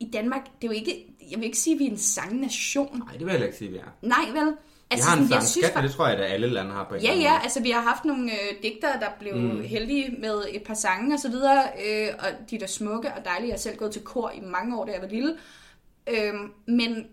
[0.00, 2.98] i Danmark, det er jo ikke, jeg vil ikke sige, at vi er en sangnation.
[2.98, 3.94] Nej, det vil jeg heller ikke sige, vi er.
[4.02, 4.54] Nej, vel?
[4.92, 6.94] Altså, jeg har en sådan, sangskat, men det tror jeg, at alle lande har på
[6.94, 7.42] en Ja, ja, måde.
[7.42, 9.62] altså vi har haft nogle øh, digtere, der blev mm.
[9.62, 13.24] heldige med et par sange og så videre, øh, og de er da smukke og
[13.24, 13.48] dejlige.
[13.48, 15.36] Jeg har selv gået til kor i mange år, da jeg var lille.
[16.10, 16.34] Øh,
[16.66, 17.06] men,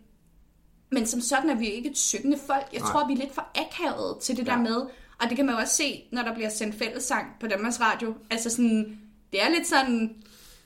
[0.91, 2.65] men som sådan er vi ikke et syngende folk.
[2.73, 2.91] Jeg Nej.
[2.91, 4.51] tror, vi er lidt for akavet til det Ja.
[4.51, 4.75] der med,
[5.21, 8.13] og det kan man jo også se, når der bliver sendt fællessang på Danmarks Radio.
[8.31, 8.99] Altså sådan,
[9.31, 10.15] det er lidt sådan,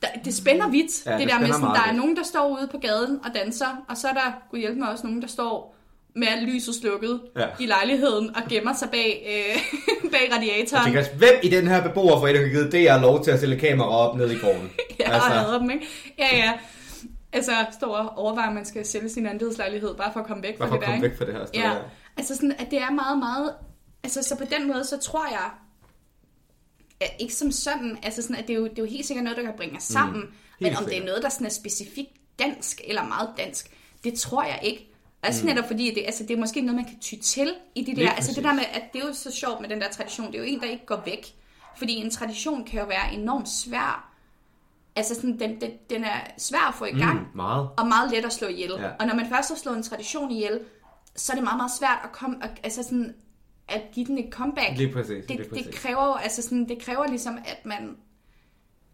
[0.01, 1.05] der, det spænder vidt.
[1.05, 3.31] Ja, det, det der med sådan, der er nogen, der står ude på gaden og
[3.35, 5.75] danser, og så er der, gud hjælpe mig også, nogen, der står
[6.15, 7.45] med alt lyset slukket Ja.
[7.59, 9.61] i lejligheden og gemmer sig bag, øh,
[10.11, 10.83] bag Jeg radiatoren.
[10.83, 13.87] tænker, også, hvem i den her beboerforening har givet DR lov til at stille kamera
[13.89, 14.71] op ned i gården?
[14.99, 15.29] Ja, altså.
[15.29, 15.87] og hader dem, ikke?
[16.19, 16.51] Ja, ja.
[17.33, 20.57] Altså, står og overvejer, at man skal sælge sin andelslejlighed, bare for at komme væk
[20.57, 21.09] fra Bare for det at der, komme ikke?
[21.09, 21.59] væk fra det her sted.
[21.61, 21.77] Ja, Ja.
[22.17, 23.53] altså sådan, at det er meget, meget...
[24.03, 25.49] Altså, så på den måde, så tror jeg,
[27.19, 29.37] ikke som sådan, altså sådan, at det er, jo, det er jo helt sikkert noget,
[29.37, 31.05] der kan bringe os sammen, mm, men om det er sikkert.
[31.05, 32.09] noget, der sådan er specifikt
[32.39, 33.71] dansk, eller meget dansk,
[34.03, 34.87] det tror jeg ikke.
[35.23, 35.49] Altså mm.
[35.49, 37.95] netop fordi, det, altså, det er måske noget, man kan ty til i de der,
[37.95, 38.43] Lige altså det præcis.
[38.43, 40.45] der med, at det er jo så sjovt med den der tradition, det er jo
[40.45, 41.25] en, der ikke går væk,
[41.77, 44.11] fordi en tradition kan jo være enormt svær,
[44.95, 47.69] altså sådan, den, den, den er svær at få i gang, Mm, meget.
[47.77, 48.71] og meget let at slå ihjel.
[48.79, 48.89] Ja.
[48.99, 50.59] Og når man først har slået en tradition ihjel,
[51.15, 53.15] så er det meget, meget svært at, komme, altså sådan,
[53.71, 54.77] at give den et comeback.
[54.77, 55.25] Lige præcis.
[55.25, 55.79] det, lige det, præcis.
[55.79, 57.97] kræver jo, altså sådan, det kræver ligesom, at man...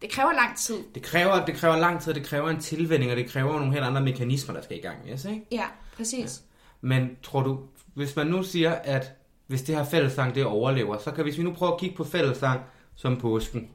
[0.02, 0.78] Det kræver lang tid.
[0.94, 3.84] Det kræver, det kræver lang tid, det kræver en tilvænning, og det kræver nogle helt
[3.84, 4.96] andre mekanismer, der skal i gang.
[5.10, 5.46] Yes, ikke?
[5.52, 6.42] Ja, præcis.
[6.80, 7.60] Men tror du,
[7.94, 9.12] hvis man nu siger, at
[9.46, 12.04] hvis det her fællessang det overlever, så kan hvis vi nu prøve at kigge på
[12.04, 12.60] fællessang
[12.94, 13.70] som påsken.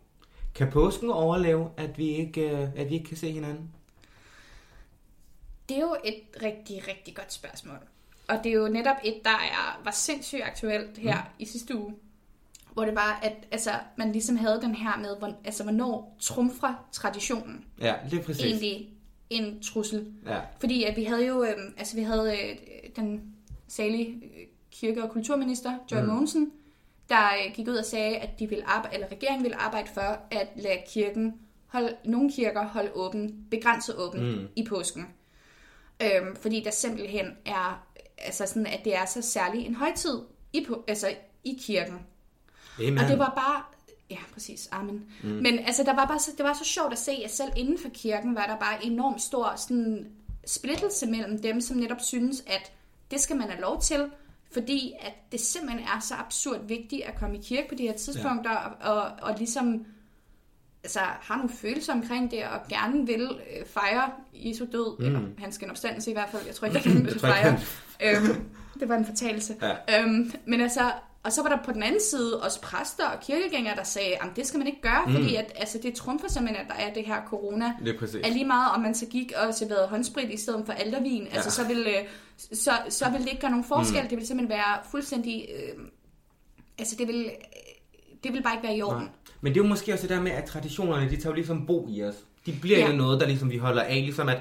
[0.56, 3.70] Kan påsken overleve, at vi ikke, øh, at vi ikke kan se hinanden?
[5.70, 7.78] Det er jo et rigtig, rigtig godt spørgsmål.
[8.28, 11.30] Og det er jo netop et, der er, var sindssygt aktuelt her mm.
[11.40, 11.94] i sidste uge.
[12.74, 16.88] Hvor det var, at altså, man ligesom havde den her med, hvor, altså, hvornår trumfer
[16.92, 18.46] traditionen Ja, lige præcis.
[18.46, 18.90] egentlig
[19.30, 20.14] en trussel.
[20.26, 20.40] Ja.
[20.60, 22.58] Fordi at vi havde jo, øh, altså vi havde øh,
[22.96, 23.34] den
[23.68, 26.08] salige øh, kirke- og kulturminister, Joy mm.
[26.08, 26.52] Mogensen,
[27.10, 30.20] der øh, gik ud og sagde, at de ville arbejde, eller regeringen ville arbejde for
[30.32, 31.34] at lade kirken
[31.68, 34.48] holde, nogle kirker holde åben, begrænset åben mm.
[34.56, 35.08] i påsken.
[36.02, 37.88] Øhm, fordi der simpelthen er,
[38.26, 40.22] altså sådan, at det er så særlig en højtid
[40.54, 42.00] i, på, altså i kirken.
[42.80, 42.98] Amen.
[42.98, 43.64] Og det var bare...
[44.10, 44.70] Ja, præcis.
[44.72, 45.06] Amen.
[45.24, 45.30] Mm.
[45.30, 47.78] Men altså, der var bare så, det var så sjovt at se, at selv inden
[47.80, 50.08] for kirken var der bare enormt stor sådan,
[50.46, 52.72] splittelse mellem dem, som netop synes, at
[53.12, 54.12] det skal man have lov til,
[54.52, 57.94] fordi at det simpelthen er så absurd vigtigt at komme i kirke på de her
[57.94, 58.90] tidspunkter, ja.
[58.90, 59.86] og, og, og ligesom
[60.84, 65.06] altså, har nogle følelser omkring det, og gerne vil øh, fejre Jesu død, mm.
[65.06, 66.46] eller hans genopstandelse i hvert fald.
[66.46, 67.60] Jeg tror ikke, at han vil fejre.
[68.04, 69.56] øhm, det var en fortalelse.
[69.62, 70.02] Ja.
[70.02, 70.92] Øhm, men altså,
[71.24, 74.28] og så var der på den anden side også præster og kirkegængere, der sagde, at
[74.36, 75.14] det skal man ikke gøre, mm.
[75.14, 77.74] fordi at, altså, det trumfer simpelthen, at der er det her corona.
[77.82, 78.16] Lige præcis.
[78.24, 81.24] Er lige meget, om man så gik og serverede håndsprit i stedet for aldervin.
[81.24, 81.36] Ja.
[81.36, 82.08] Altså, så vil, øh,
[82.58, 84.02] så, så vil det ikke gøre nogen forskel.
[84.02, 84.08] Mm.
[84.08, 85.48] Det vil simpelthen være fuldstændig...
[85.56, 85.86] Øh,
[86.78, 87.32] altså, det vil, øh,
[88.24, 89.04] det vil bare ikke være i orden.
[89.04, 89.12] Nej.
[89.44, 91.66] Men det er jo måske også det der med, at traditionerne, de tager jo ligesom
[91.66, 92.16] bo i os.
[92.46, 92.90] De bliver Ja.
[92.92, 93.96] jo noget, der ligesom vi holder af.
[93.96, 94.38] Ligesom at,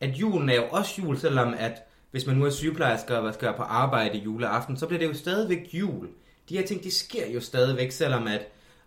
[0.00, 1.72] at julen er jo også jul, selvom at
[2.10, 5.68] hvis man nu er sygeplejersker og skal på arbejde juleaften, så bliver det jo stadigvæk
[5.72, 6.08] jul.
[6.48, 8.40] De her ting, de sker jo stadigvæk, selvom at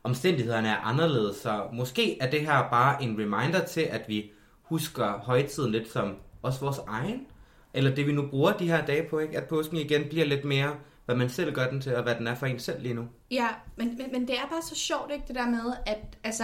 [0.04, 1.36] omstændighederne er anderledes.
[1.36, 4.32] Så måske er det her bare en reminder til, at vi
[4.64, 7.20] husker højtiden lidt som også vores egen.
[7.74, 9.38] Eller det vi nu bruger de her dage på, ikke?
[9.38, 10.76] At påsken igen bliver lidt mere,
[11.08, 13.04] hvad man selv gør den til, og hvad den er for en selv lige nu.
[13.32, 16.44] Ja, men, men, men det er bare så sjovt, ikke, det der med, at altså,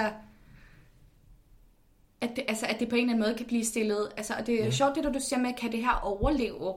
[2.22, 4.08] at det, altså, at det på en eller anden måde kan blive stillet.
[4.18, 4.72] Altså, og det er ja.
[4.72, 6.74] sjovt, det der du siger med, kan det her overleve?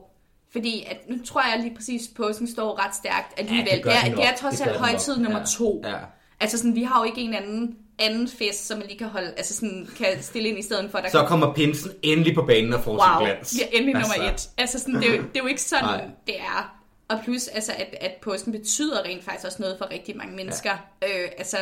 [0.51, 3.67] Fordi at, nu tror jeg lige præcis, påsken står ret stærkt alligevel.
[3.69, 4.79] Ja, det det, er, det er trods alt nok.
[4.81, 5.45] højtid nummer Ja.
[5.45, 5.81] to.
[5.85, 5.95] Ja.
[6.39, 9.33] Altså sådan, vi har jo ikke en anden anden fest, som man lige kan holde,
[9.37, 12.73] altså sådan, kan stille ind i stedet for, der Så kommer pinsen endelig på banen
[12.73, 13.53] og får wow, sin glans.
[13.59, 14.61] er endelig nummer Altså, et.
[14.61, 16.76] Altså sådan, det, er jo, det er jo ikke sådan, det er.
[17.09, 20.77] Og plus, altså, at, at påsken betyder rent faktisk også noget for rigtig mange mennesker.
[21.01, 21.23] Ja.
[21.23, 21.57] Øh, altså,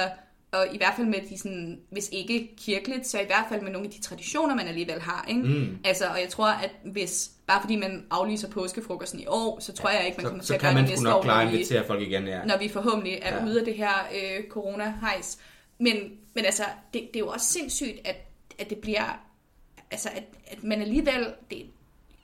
[0.51, 3.71] og i hvert fald med de sådan, hvis ikke kirkeligt, så i hvert fald med
[3.71, 5.25] nogle af de traditioner, man alligevel har.
[5.29, 5.41] Ikke?
[5.41, 5.77] Mm.
[5.83, 9.89] Altså, og jeg tror, at hvis, bare fordi man aflyser påskefrokosten i år, så tror
[9.89, 11.21] jeg ikke, man kommer Så, til så at kan gøre man det næste nok år,
[11.21, 12.43] klare at når vi- invitere folk igen, ja.
[12.45, 13.39] når vi forhåbentlig er Ja.
[13.39, 13.45] ja.
[13.45, 15.37] ude af det her øh, corona-hejs.
[15.79, 15.95] Men,
[16.35, 18.15] men altså, det, det er jo også sindssygt, at,
[18.59, 19.19] at det bliver,
[19.91, 21.69] altså, at, at man alligevel, det er i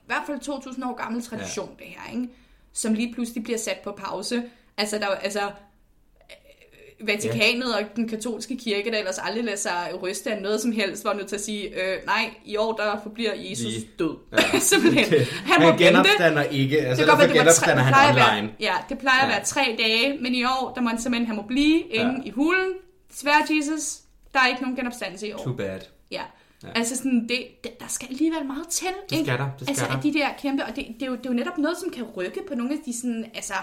[0.06, 0.38] hvert fald
[0.74, 1.84] 2.000 år gammel tradition, ja.
[1.84, 2.28] det her, ikke?
[2.72, 4.42] Som lige pludselig bliver sat på pause.
[4.78, 9.88] Altså, der, er altså øh, Vatikanet og den katolske kirke, der ellers aldrig lader sig
[10.02, 13.00] ryste af noget som helst, var nødt til at sige, øh, nej, i år der
[13.02, 13.88] forbliver Jesus Lige.
[13.98, 14.16] død.
[14.32, 14.36] Ja.
[14.52, 14.58] Ja.
[14.70, 15.04] Simpelthen.
[15.04, 15.84] Han han vente.
[15.84, 16.78] genopstander ikke.
[16.80, 18.52] Altså, Det godt derfor det tre, genopstander han plejer at være, online.
[18.60, 19.34] ja, det plejer at Ja.
[19.34, 22.28] være tre dage, men i år, der må han simpelthen, han må blive inde Ja.
[22.28, 22.72] i hulen.
[23.12, 23.98] Desværre, Jesus,
[24.34, 25.42] der er ikke nogen genopstandelse i år.
[25.44, 25.80] Too bad.
[26.10, 26.22] Ja.
[26.64, 26.68] Ja.
[26.74, 29.24] Altså sådan, det, det, der skal alligevel meget til, Det ikke?
[29.24, 30.00] skal der, det skal altså, der.
[30.00, 32.04] de der kæmpe, og det, det, er jo, det er jo netop noget, som kan
[32.16, 33.54] rykke på nogle af de sådan, altså,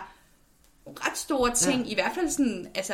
[0.87, 1.91] ret store ting, ja.
[1.91, 2.93] i hvert fald sådan, altså,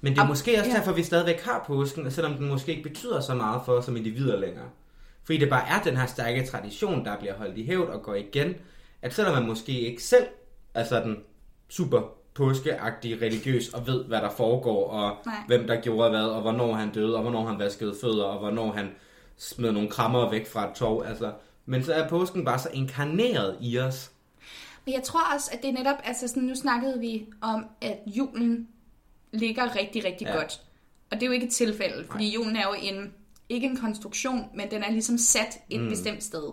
[0.00, 0.76] Men det er Am- måske også ja.
[0.76, 3.96] derfor, vi stadigvæk har påsken, selvom den måske ikke betyder så meget for os som
[3.96, 4.66] individer længere.
[5.24, 8.14] Fordi det bare er den her stærke tradition, der bliver holdt i hævd og går
[8.14, 8.54] igen,
[9.02, 10.26] at selvom man måske ikke selv
[10.74, 11.16] er sådan
[11.68, 12.00] super
[12.34, 15.34] påskeagtig religiøs og ved, hvad der foregår, og Nej.
[15.46, 18.72] hvem der gjorde hvad, og hvornår han døde, og hvornår han vaskede fødder, og hvornår
[18.72, 18.90] han
[19.36, 21.08] smed nogle krammer væk fra et tog.
[21.08, 21.32] Altså,
[21.66, 24.10] men så er påsken bare så inkarneret i os.
[24.84, 27.98] Men jeg tror også, at det er netop, altså sådan, nu snakkede vi om, at
[28.06, 28.68] julen
[29.32, 30.36] ligger rigtig, rigtig Ja.
[30.36, 30.60] godt.
[31.10, 33.12] Og det er jo ikke et tilfælde, fordi julen er jo en,
[33.48, 35.88] ikke en konstruktion, men den er ligesom sat et mm.
[35.88, 36.52] bestemt sted.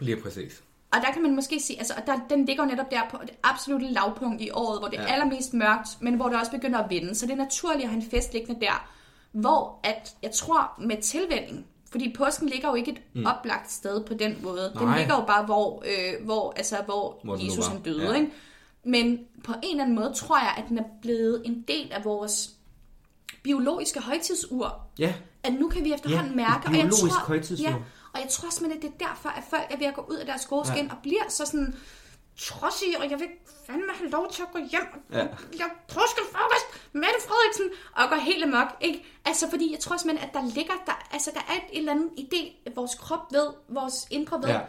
[0.00, 0.62] Lige præcis.
[0.92, 3.18] Og der kan man måske sige, altså, og der, den ligger jo netop der på
[3.22, 5.08] det absolutte lavpunkt i året, hvor det er Ja.
[5.08, 5.12] ja.
[5.14, 7.14] allermest mørkt, men hvor det også begynder at vinde.
[7.14, 8.88] Så det er naturligt at have en fest liggende der,
[9.32, 13.26] hvor at, jeg tror med tilvænning, fordi påsken ligger jo ikke et mm.
[13.26, 14.72] oplagt sted på den måde.
[14.78, 14.98] Den Nej.
[14.98, 18.02] ligger jo bare, hvor, øh, hvor, altså, hvor, Hvor den Jesus han døde.
[18.10, 18.14] Ja.
[18.14, 18.32] Ikke?
[18.84, 22.04] Men på en eller anden måde tror jeg, at den er blevet en del af
[22.04, 22.50] vores
[23.42, 27.64] biologiske højtidsur Ja, at nu kan vi efterhånden Ja, mærke, og jeg biologisk tror, højtidsur.
[27.68, 27.74] ja,
[28.12, 30.16] og jeg tror simpelthen, at det er derfor, at folk er ved at gå ud
[30.16, 30.90] af deres gode skin, Ja.
[30.90, 31.74] og bliver så sådan
[32.38, 33.28] trodsige, og jeg vil
[33.66, 35.18] fandme have lov til at gå hjem, Ja.
[35.58, 39.04] jeg påskefrokost, Mette Frederiksen, og gå helt amok, ikke?
[39.24, 42.10] Altså, fordi jeg tror simpelthen, at der ligger, der, altså, der er et eller andet
[42.18, 44.60] idé, vores krop ved, vores indre ved, Ja.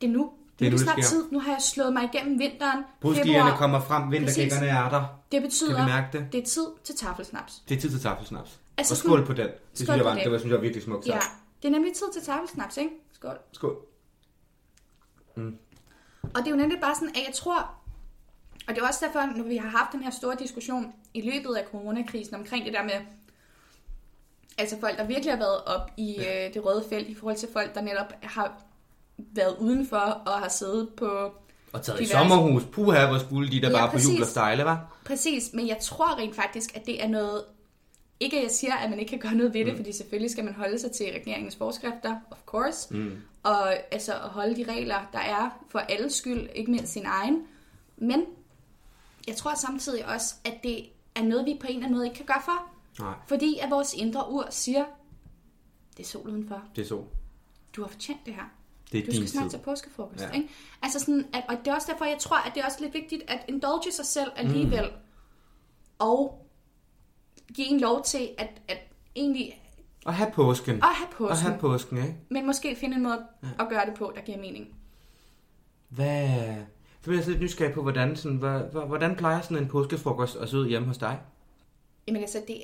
[0.00, 0.32] det er nu.
[0.58, 1.30] Det er nu nu, er det snart tid.
[1.30, 2.84] Nu har jeg slået mig igennem vinteren.
[3.02, 3.56] Februar.
[3.56, 5.04] kommer frem, vinterkækkerne er der.
[5.32, 6.32] Det betyder, Kan mærke det?
[6.32, 7.62] det er tid til tafelsnaps.
[7.68, 8.60] Det er tid til tafelsnaps.
[8.78, 9.46] Altså og skål på den.
[9.46, 10.24] Det synes jeg var, det.
[10.24, 11.06] det var, synes jeg var virkelig smukt.
[11.06, 11.18] Ja,
[11.62, 12.90] det er nemlig tid til tafelsnaps, ikke?
[13.12, 13.38] Skål.
[13.52, 13.76] Skål.
[16.34, 17.70] Og det er jo nemlig bare sådan, at jeg tror,
[18.68, 21.54] og det er også derfor, når vi har haft den her store diskussion i løbet
[21.54, 22.92] af coronakrisen omkring det der med,
[24.58, 27.48] altså folk, der virkelig har været op i øh, det røde felt, i forhold til
[27.52, 28.52] folk, der netop har
[29.18, 31.32] været udenfor og har siddet på...
[31.72, 32.12] Og taget i Diverse.
[32.12, 32.62] sommerhus.
[32.72, 34.30] Puha, hvor skulle de der Ja, bare på jul og præcis.
[34.30, 34.96] stejle, var?
[35.04, 37.44] Præcis, men jeg tror rent faktisk, at det er noget...
[38.20, 39.76] Ikke at jeg siger, at man ikke kan gøre noget ved det, Mm.
[39.76, 42.94] fordi selvfølgelig skal man holde sig til regeringens forskrifter, of course.
[42.94, 43.22] Mm.
[43.46, 47.46] Og altså at holde de regler, der er for alles skyld, ikke mindst sin egen.
[47.96, 48.24] Men
[49.26, 52.16] jeg tror samtidig også, at det er noget, vi på en eller anden måde ikke
[52.16, 52.72] kan gøre for.
[53.02, 54.84] Nej, Fordi at vores indre ur siger,
[55.96, 56.62] det er sol udenfor.
[56.76, 57.04] det er så.
[57.76, 58.44] Du har fortjent det her.
[58.92, 60.22] Det er Du skal snart til påskefrokost.
[60.22, 60.30] Ja.
[60.30, 60.48] Ikke?
[60.82, 62.94] Altså sådan, at, og det er også derfor, jeg tror, at det er også lidt
[62.94, 64.84] vigtigt at indulge sig selv alligevel.
[64.84, 64.96] Mm.
[65.98, 66.46] Og
[67.54, 68.78] give en lov til at, at
[69.16, 69.65] egentlig
[70.06, 70.74] Og have påsken.
[70.76, 71.46] at have Og påsken.
[71.50, 72.14] have påsken, ikke?
[72.30, 73.26] Men måske finde en måde
[73.60, 74.66] at gøre det på, der giver mening.
[75.88, 76.28] Hvad...
[77.00, 79.68] Så bliver jeg så lidt nysgerrig på, hvordan, sådan, hvor- hvor- hvordan plejer sådan en
[79.68, 81.18] påskefrokost at se ud hjemme hos dig?
[82.08, 82.56] Jamen altså, det,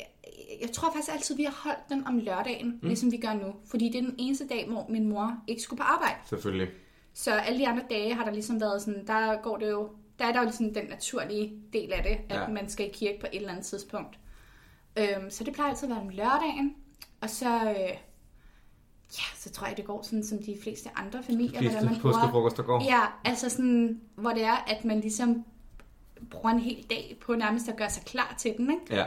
[0.60, 2.88] jeg tror faktisk altid, vi har holdt den om lørdagen, mm.
[2.88, 3.54] ligesom vi gør nu.
[3.70, 6.14] Fordi det er den eneste dag, hvor min mor ikke skulle på arbejde.
[6.28, 6.68] Selvfølgelig.
[7.14, 10.24] Så alle de andre dage har der ligesom været sådan, der går det jo, der
[10.24, 12.40] er der jo ligesom den naturlige del af det, at Ja.
[12.42, 12.48] ja.
[12.48, 14.18] man skal i kirke på et eller andet tidspunkt.
[14.98, 16.74] Øhm, så det plejer altid at være om lørdagen.
[17.22, 17.76] Og så, øh,
[19.18, 22.00] ja, så tror jeg, det går sådan, som de fleste andre familier, fleste hvordan man
[22.00, 22.14] bruger.
[22.16, 22.84] påskefrokoster går.
[22.84, 25.44] Ja, altså sådan, hvor det er, at man ligesom
[26.30, 28.94] bruger en hel dag på nærmest at gøre sig klar til den, ikke?
[28.96, 29.04] Ja.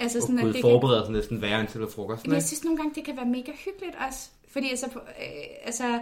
[0.00, 2.42] Altså Og sådan, at kunne det forberede sig næsten værre end til frokosten, Men jeg
[2.42, 4.28] synes nogle gange, det kan være mega hyggeligt også.
[4.48, 5.32] Fordi altså, øh,
[5.64, 6.00] altså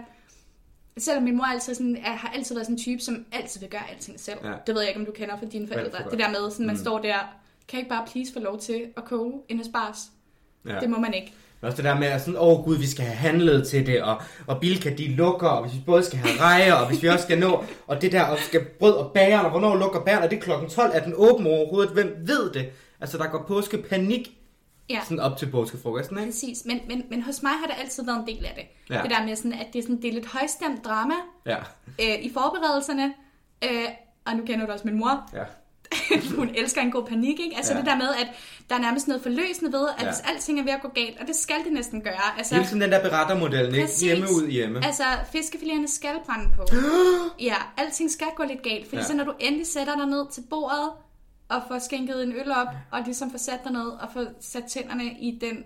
[0.99, 3.69] selvom min mor altid sådan, er, har altid været sådan en type, som altid vil
[3.69, 4.39] gøre alting selv.
[4.45, 4.53] Ja.
[4.67, 6.03] Det ved jeg ikke, om du kender fra dine forældre.
[6.03, 6.11] for.
[6.11, 6.81] Det der med, sådan, man Mm.
[6.83, 7.19] står der,
[7.69, 9.99] kan jeg ikke bare please få lov til at koge en asparges?
[10.67, 10.81] Ja.
[10.81, 11.33] Det må man ikke.
[11.63, 14.03] Men Også det der med, at sådan, åh gud, vi skal have handlet til det,
[14.03, 17.09] og, og Bilka, de lukker, og hvis vi både skal have rejer, og hvis vi
[17.09, 20.23] også skal nå, og det der, og skal brød og bager, og hvornår lukker bæren,
[20.23, 22.67] og det er klokken 12, er den åben overhovedet, hvem ved det?
[23.01, 24.31] Altså, der går påskepanik,
[24.91, 25.01] Ja.
[25.05, 26.31] sådan op til påskefrokosten, ikke?
[26.31, 28.95] Præcis, men, men, men hos mig har der altid været en del af det.
[28.97, 29.03] Ja.
[29.03, 31.15] Det der med, sådan, at det er, sådan, det er lidt højstemt drama
[31.47, 31.57] Ja,
[32.01, 33.13] øh, i forberedelserne.
[33.65, 33.89] Øh,
[34.27, 35.31] og nu kender du også min mor.
[35.35, 35.43] ja.
[36.39, 37.57] hun elsker en god panik, ikke?
[37.57, 37.79] Altså Ja.
[37.79, 38.27] det der med, at
[38.71, 40.09] der er nærmest noget forløsende ved, at Ja.
[40.11, 42.39] hvis alting er ved at gå galt, og det skal det næsten gøre.
[42.39, 43.87] Altså, Hele tiden den der berettermodellen, ikke?
[43.87, 44.01] Præcis.
[44.03, 44.85] Hjemme ud hjemme.
[44.87, 45.03] Altså,
[45.35, 46.65] fiskefiléerne skal brænde på.
[47.51, 49.07] ja, alting skal gå lidt galt, fordi Ja.
[49.07, 50.91] så når du endelig sætter dig ned til bordet,
[51.49, 54.65] og får skænket en øl op, og ligesom får sat dig ned, og får sat
[54.65, 55.57] tænderne i den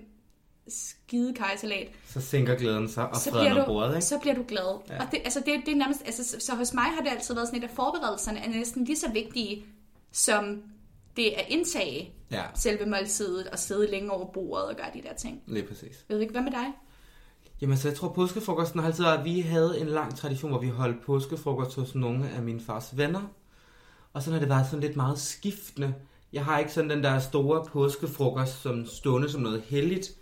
[0.68, 4.06] skide kajsalat, Så sænker glæden sig, og så freden bliver, på bordet, du, ikke?
[4.06, 4.80] så bliver du glad.
[4.90, 5.02] Ja.
[5.02, 7.34] Og det, altså det, det er nærmest, altså, så, så hos mig har det altid
[7.34, 9.64] været sådan, at forberedelserne er næsten lige så vigtige,
[10.12, 10.62] som
[11.16, 15.14] det at indtage Ja, selve måltidet, og sidde længe over bordet og gøre de der
[15.14, 15.42] ting.
[15.46, 16.04] lige præcis.
[16.08, 16.66] Ved ikke, hvad med dig?
[17.60, 20.60] Jamen, så jeg tror, påskefrokosten har altid været, at vi havde en lang tradition, hvor
[20.60, 23.22] vi holdt påskefrokost hos nogle af mine fars venner.
[24.12, 25.94] Og så har det været sådan lidt meget skiftende.
[26.32, 30.12] Jeg har ikke sådan den der store påskefrokost som stående som noget heldigt.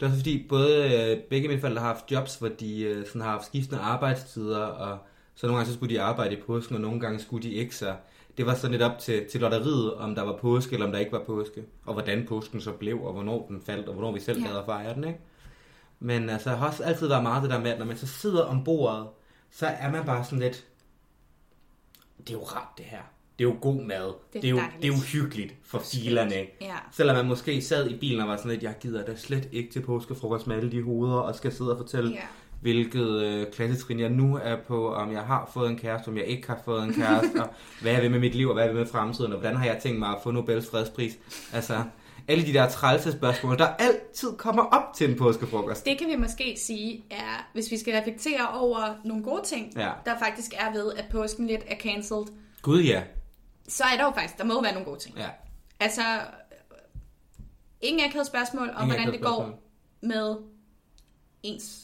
[0.00, 3.06] Det er også fordi, både øh, begge mine forældre har haft jobs, hvor de øh,
[3.06, 4.98] sådan har haft skiftende arbejdstider, og
[5.34, 7.76] så nogle gange så skulle de arbejde i påsken, og nogle gange skulle de ikke
[7.76, 7.94] så.
[8.36, 10.98] Det var sådan lidt op til, til lotteriet, om der var påske, eller om der
[10.98, 11.64] ikke var påske.
[11.86, 14.46] Og hvordan påsken så blev, og hvornår den faldt, og hvornår vi selv Ja.
[14.46, 15.18] havde at fejre den, ikke?
[16.00, 18.06] Men altså, jeg har også altid været meget det der med, at når man så
[18.06, 19.06] sidder om bordet,
[19.50, 20.64] så er man bare sådan lidt,
[22.18, 22.98] det er jo rart det her.
[23.38, 24.04] Det er jo god mad.
[24.06, 24.82] Det er, det er, jo, dejligt.
[24.82, 26.34] det er jo hyggeligt for filerne?
[26.60, 26.74] Ja.
[26.92, 29.72] Selvom man måske sad i bilen og var sådan lidt, jeg gider da slet ikke
[29.72, 32.20] til påskefrokost med alle de hoveder, og skal sidde og fortælle, Ja.
[32.64, 36.24] Hvilket øh, klassetrin jeg nu er på, om jeg har fået en kæreste, om jeg
[36.24, 37.48] ikke har fået en kæreste, og
[37.82, 39.66] hvad jeg vil med mit liv, og hvad jeg vil med fremtiden, og hvordan har
[39.66, 41.18] jeg tænkt mig at få Nobels fredspris.
[41.52, 41.84] Altså,
[42.28, 45.84] alle de der trælse spørgsmål, der altid kommer op til en påskefrokost.
[45.86, 49.90] Det kan vi måske sige er, hvis vi skal reflektere over nogle gode ting, Ja.
[50.04, 52.26] der faktisk er ved, at påsken lidt er cancelled,
[52.62, 53.02] Gud ja.
[53.68, 55.16] så er der jo faktisk, der må være nogle gode ting.
[55.18, 55.28] Ja.
[55.80, 56.02] Altså,
[57.80, 59.62] ingen akavet spørgsmål om, Ingen hvordan det går
[60.02, 60.36] med
[61.42, 61.83] ens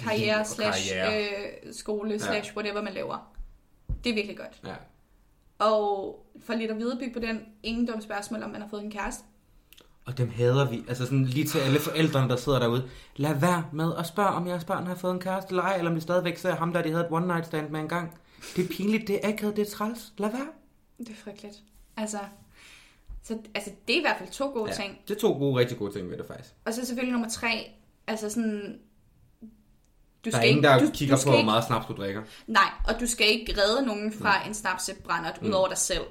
[0.00, 3.32] karriere, slash øh, skole, slash whatever man laver.
[4.04, 4.60] Det er virkelig godt.
[4.66, 4.74] ja.
[5.58, 8.90] Og for lidt at viderebygge på den, ingen dumme spørgsmål, om man har fået en
[8.90, 9.24] kæreste.
[10.06, 10.84] Og dem hader vi.
[10.88, 12.88] Altså sådan lige til alle forældrene, der sidder derude.
[13.16, 15.90] Lad være med at spørge, om jeres børn har fået en kæreste eller ej, eller
[15.90, 18.18] om de stadigvæk ser ham, der de havde et one night stand med en gang.
[18.56, 20.12] Det er pinligt, det er akavet, det er træls.
[20.18, 20.46] Lad være.
[20.98, 21.56] Det er frygteligt.
[21.96, 22.18] Altså,
[23.22, 24.76] så, altså det er i hvert fald to gode ja.
[24.76, 24.98] ting.
[25.08, 26.50] det er to gode, rigtig gode ting ved det faktisk.
[26.64, 27.70] Og så selvfølgelig nummer tre,
[28.06, 28.78] altså sådan...
[30.24, 32.22] Du Der er ingen, der kigger på, skal hvor ikke, meget snaps du drikker.
[32.46, 35.48] Nej, og du skal ikke redde nogen fra en snapsebrændert, mm.
[35.48, 36.02] ud over dig selv.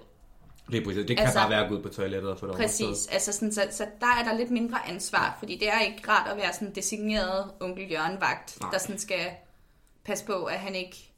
[0.71, 1.05] Det, er præcis.
[1.07, 3.31] det kan Altså- bare være at gå ud på toilettet og få det Præcis, altså
[3.33, 6.37] sådan, så, så der er der lidt mindre ansvar, fordi det er ikke rart at
[6.37, 8.71] være sådan en designeret onkel Jørgen-vagt, Nej.
[8.71, 9.25] der sådan skal
[10.05, 11.11] passe på, at han ikke,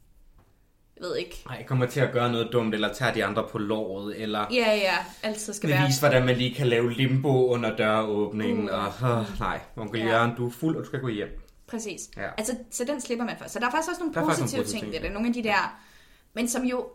[0.96, 3.58] jeg ved ikke, Nej, kommer til at gøre noget dumt, eller tage de andre på
[3.58, 5.82] låret, eller ja ja, altid skal være.
[5.82, 8.70] bevise, hvordan man lige kan lave limbo under døråbningen.
[8.70, 9.02] Uh.
[9.02, 10.06] Og, øh, nej, onkel Ja.
[10.06, 11.28] Jørgen, du er fuld, og du skal gå hjem.
[11.72, 12.10] Præcis.
[12.16, 12.28] Ja.
[12.38, 13.48] Altså, så den slipper man for.
[13.48, 15.12] Så der er faktisk også nogle positive nogle ting positive ved ting, det.
[15.12, 15.80] Nogle af de der,
[16.34, 16.88] men som jo,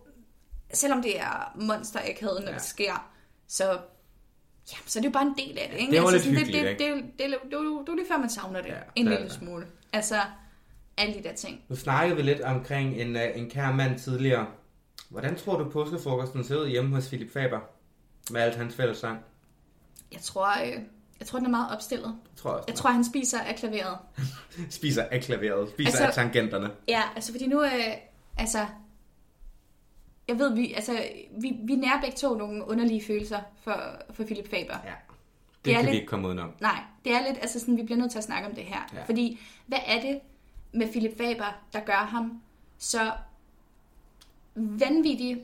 [0.73, 2.53] selvom det er monster når Ja.
[2.53, 3.11] det sker,
[3.47, 3.71] så,
[4.71, 5.79] ja, så er det jo bare en del af det.
[5.79, 5.91] Ikke?
[5.91, 7.95] Det er jo lidt sådan, hyggeligt, det, det, det, det, det, det, det, det er
[7.95, 9.67] lige før, man savner det Ja, en det lille smule.
[9.93, 10.15] Altså,
[10.97, 11.61] alle de der ting.
[11.69, 14.47] Nu snakkede vi lidt omkring en, øh, en kær mand tidligere.
[15.09, 17.59] Hvordan tror du, påskefrokosten ser ud hjemme hos Philip Faber?
[18.31, 19.19] Med alt hans fællessang?
[20.11, 20.81] Jeg tror, øh,
[21.19, 22.15] jeg tror, den er meget opstillet.
[22.31, 22.65] Jeg tror også.
[22.67, 23.97] Jeg tror, han spiser af klaveret.
[24.69, 26.71] Spiser af klaveret, spiser Altså- af tangenterne.
[26.87, 27.71] Ja, altså fordi nu, øh,
[28.37, 28.65] altså,
[30.27, 31.03] jeg ved, vi, altså,
[31.41, 33.81] vi, vi nærer begge to nogle underlige følelser for,
[34.13, 34.77] for Philip Faber.
[34.85, 34.89] Ja.
[34.89, 36.51] Det, Det er kan lidt- vi ikke komme udenom.
[36.61, 38.79] Nej, det er lidt, altså sådan, vi bliver nødt til at snakke om det her.
[38.93, 39.03] Ja.
[39.03, 40.19] Fordi, hvad er det
[40.73, 42.41] med Philip Faber, der gør ham
[42.77, 43.11] så
[44.55, 45.39] vanvittigt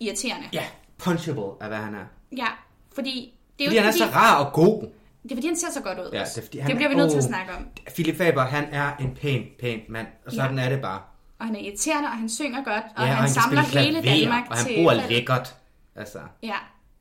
[0.00, 0.48] irriterende?
[0.52, 0.64] Ja,
[0.98, 2.04] punchable er, hvad han er.
[2.36, 2.46] Ja,
[2.94, 4.82] fordi det er Fordi jo han er så rar og god.
[5.22, 6.10] det er fordi, han ser så godt ud.
[6.12, 7.66] Ja, det er fordi, det, han bliver er- vi nødt til at snakke om.
[7.94, 10.06] Philip Faber, han er en pæn, pæn mand.
[10.26, 10.64] Og sådan Ja.
[10.64, 11.00] er det bare.
[11.38, 14.02] Og han er irriterende, og han synger godt, og ja, han, kan samler spille hele
[14.02, 14.74] klaver, Danmark og han til...
[14.76, 15.56] bruger lækkert.
[15.96, 16.54] Altså, Ja,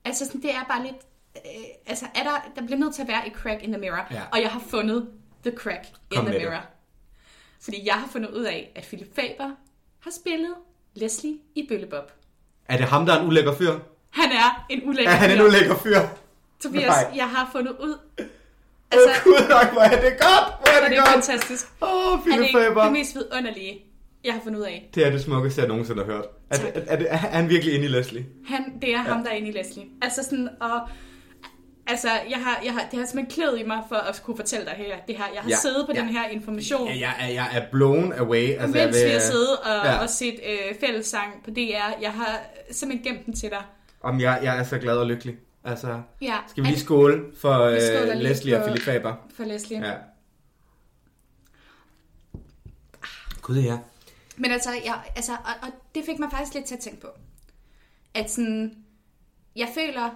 [0.06, 0.96] altså sådan, det er bare lidt...
[1.36, 1.42] Øh,
[1.88, 4.06] altså, er der, der bliver nødt til at være et crack in the mirror.
[4.12, 4.22] Ja.
[4.32, 5.08] Og jeg har fundet
[5.46, 6.42] the crack Kom in the med det.
[6.42, 6.64] mirror.
[7.62, 9.50] Fordi jeg har fundet ud af, at Philip Faber
[10.04, 10.54] har spillet
[10.96, 12.12] Leslie i Bøllebob.
[12.66, 13.72] Er det ham, der er en ulækker fyr?
[14.10, 15.46] Han er en ulækker Er han en fyr.
[15.46, 16.00] ulækker fyr?
[16.64, 17.12] Tobias, Nej.
[17.16, 17.98] jeg har fundet ud...
[18.92, 20.46] Altså, Åh gud nok, hvor er det godt!
[20.60, 21.10] Hvor er er det, det godt!
[21.10, 21.66] fantastisk.
[21.82, 23.82] Åh, Han er Philip ikke det mest vidunderlige,
[24.24, 24.90] jeg har fundet ud af.
[24.96, 26.26] Det er det smukkeste, jeg nogensinde har hørt.
[26.50, 28.26] Er, det, er, er, det, er han virkelig inde i Leslie?
[28.48, 29.84] Han, det er ham, der er inde i Leslie.
[30.02, 30.82] Altså sådan, og...
[31.90, 34.66] Altså, jeg har, jeg har, det har simpelthen klædet i mig for at kunne fortælle
[34.66, 35.26] dig her, det her.
[35.34, 36.02] Jeg har Ja, siddet på ja.
[36.02, 38.50] den her information, Ja, jeg, er, jeg er blown away.
[38.50, 39.98] Altså, mens jeg vi har siddet og, ja.
[39.98, 42.02] og set øh, fællessang på DR.
[42.02, 42.40] Jeg har
[42.72, 43.62] simpelthen gemt den til dig.
[44.02, 45.36] Om jeg, jeg er så glad og lykkelig.
[45.68, 49.16] Altså, Ja, skal vi lige skåle for Vi uh, Leslie og på- Philip Faber?
[49.36, 49.88] For Leslie.
[49.88, 49.94] Ja.
[53.42, 53.78] Gud, ja.
[54.38, 57.08] Men altså, jeg, altså og, og det fik mig faktisk lidt til at tænke på.
[58.14, 58.76] At sådan,
[59.56, 60.10] jeg føler,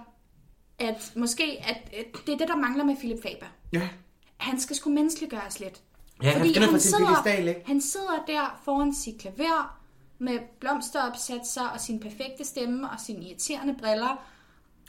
[0.78, 3.46] at måske, at, at det er det, der mangler med Philip Faber.
[3.72, 3.88] Ja,
[4.36, 5.80] Han skal sgu menneskeliggøres lidt.
[6.22, 7.62] ja han skal ned på sin pedestal, ikke?
[7.66, 9.78] han sidder der foran sit klaver
[10.18, 14.24] med blomsteropsatser og sin perfekte stemme og sine irriterende briller.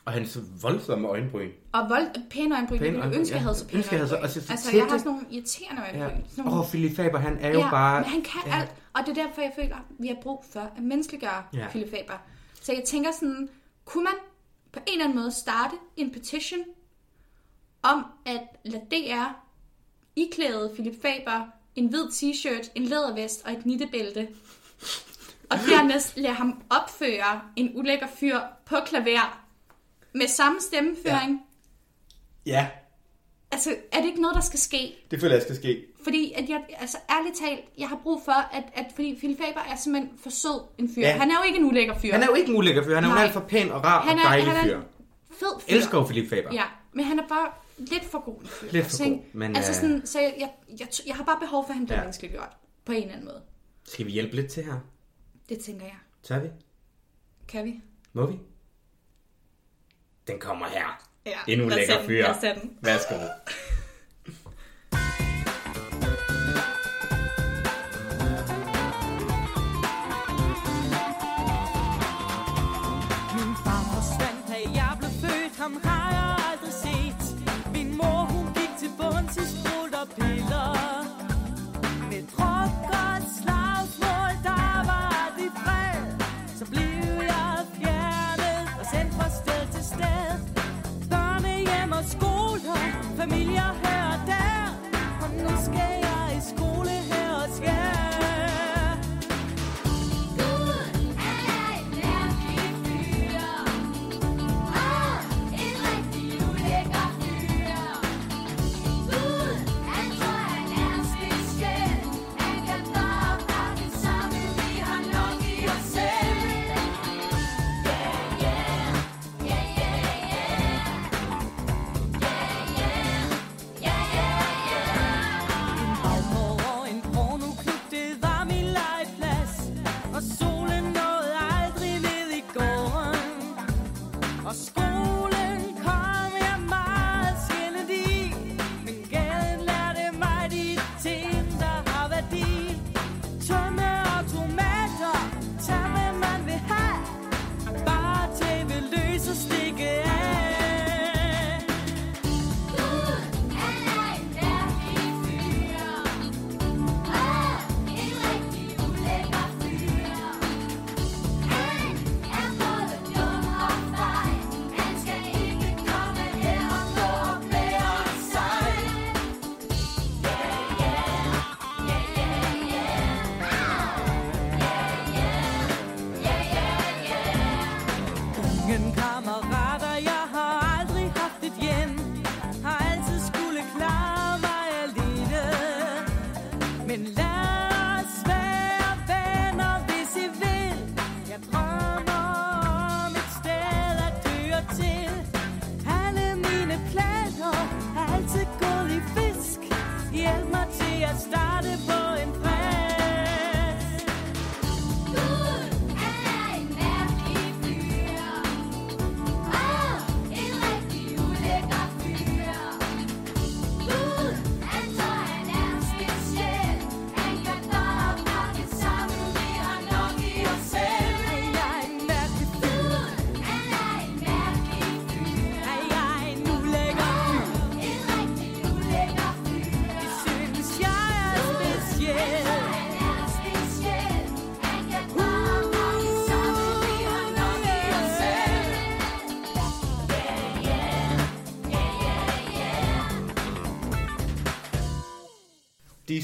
[0.05, 1.49] Og hans voldsomme øjenbryn.
[1.71, 2.77] Og vold, pæne øjenbryn.
[2.79, 3.43] Pæne øjenbryn, ønske, jeg ja.
[3.43, 4.23] havde så pæne så- øjenbryn.
[4.23, 4.77] og så- så Altså, tætte.
[4.79, 5.87] jeg har sådan nogle irriterende Ja.
[6.05, 6.23] øjenbryn.
[6.39, 8.01] Åh, nogle- oh, Philip Faber, han er jo ja, bare...
[8.01, 8.55] men han kan ja.
[8.55, 8.61] ja.
[8.61, 8.71] alt.
[8.93, 11.59] Og det er derfor, jeg føler, at vi har brug for at menneskeliggøre Ja.
[11.59, 11.67] ja.
[11.67, 12.13] Philip Faber.
[12.61, 13.49] Så jeg tænker sådan,
[13.85, 14.13] kunne man
[14.71, 16.59] på en eller anden måde starte en petition
[17.83, 19.25] om at lade DR
[20.15, 21.45] iklæde Philip Faber
[21.75, 24.27] en hvid t-shirt, en lædervest og et nittebælte.
[25.49, 29.42] Og dernæst lade ham opføre en ulækker fyr på klaver
[30.13, 31.41] med samme stemmeføring.
[32.45, 32.51] Ja.
[32.51, 32.67] Ja,
[33.51, 34.95] Altså, er det ikke noget, der skal ske?
[35.11, 35.85] det føler jeg skal ske.
[36.03, 39.59] Fordi, at jeg, altså ærligt talt, jeg har brug for, at, at fordi Philip Faber
[39.71, 41.01] er simpelthen for sød en fyr.
[41.01, 41.17] Ja.
[41.17, 42.11] Han er jo ikke en ulækker fyr.
[42.11, 43.23] Han er jo ikke en ulækker fyr, han er jo Nej.
[43.23, 44.77] alt for pæn og rar han og er, dejlig han er fyr.
[44.77, 44.83] en
[45.31, 45.75] fed fyr.
[45.75, 46.53] Elsker jo Philip Faber.
[46.53, 48.71] Ja, men han er bare lidt for god en fyr.
[48.71, 50.49] Lidt for Så, god, men, altså øh, sådan, så jeg, jeg,
[50.79, 52.01] jeg, jeg, har bare behov for, at han bliver Ja.
[52.01, 52.05] ja.
[52.05, 52.57] menneskeliggjort.
[52.85, 53.41] På en eller anden måde.
[53.85, 54.79] Skal vi hjælpe lidt til her?
[55.49, 55.97] Det tænker jeg.
[56.23, 56.47] Tør vi?
[57.47, 57.81] Kan vi?
[58.13, 58.39] Må vi?
[60.27, 61.01] Den kommer her.
[61.25, 61.93] Ja, En lad os ulækker
[62.41, 62.61] tage den.
[62.61, 62.67] fyr.
[62.81, 63.15] Værsgo.
[75.57, 77.21] Ham har jeg aldrig set.
[77.73, 80.67] Min mor, hun gik til bunds i skulderpiller.
[80.73, 80.82] Med
[92.05, 92.81] skoler,
[93.17, 94.52] familier her og der.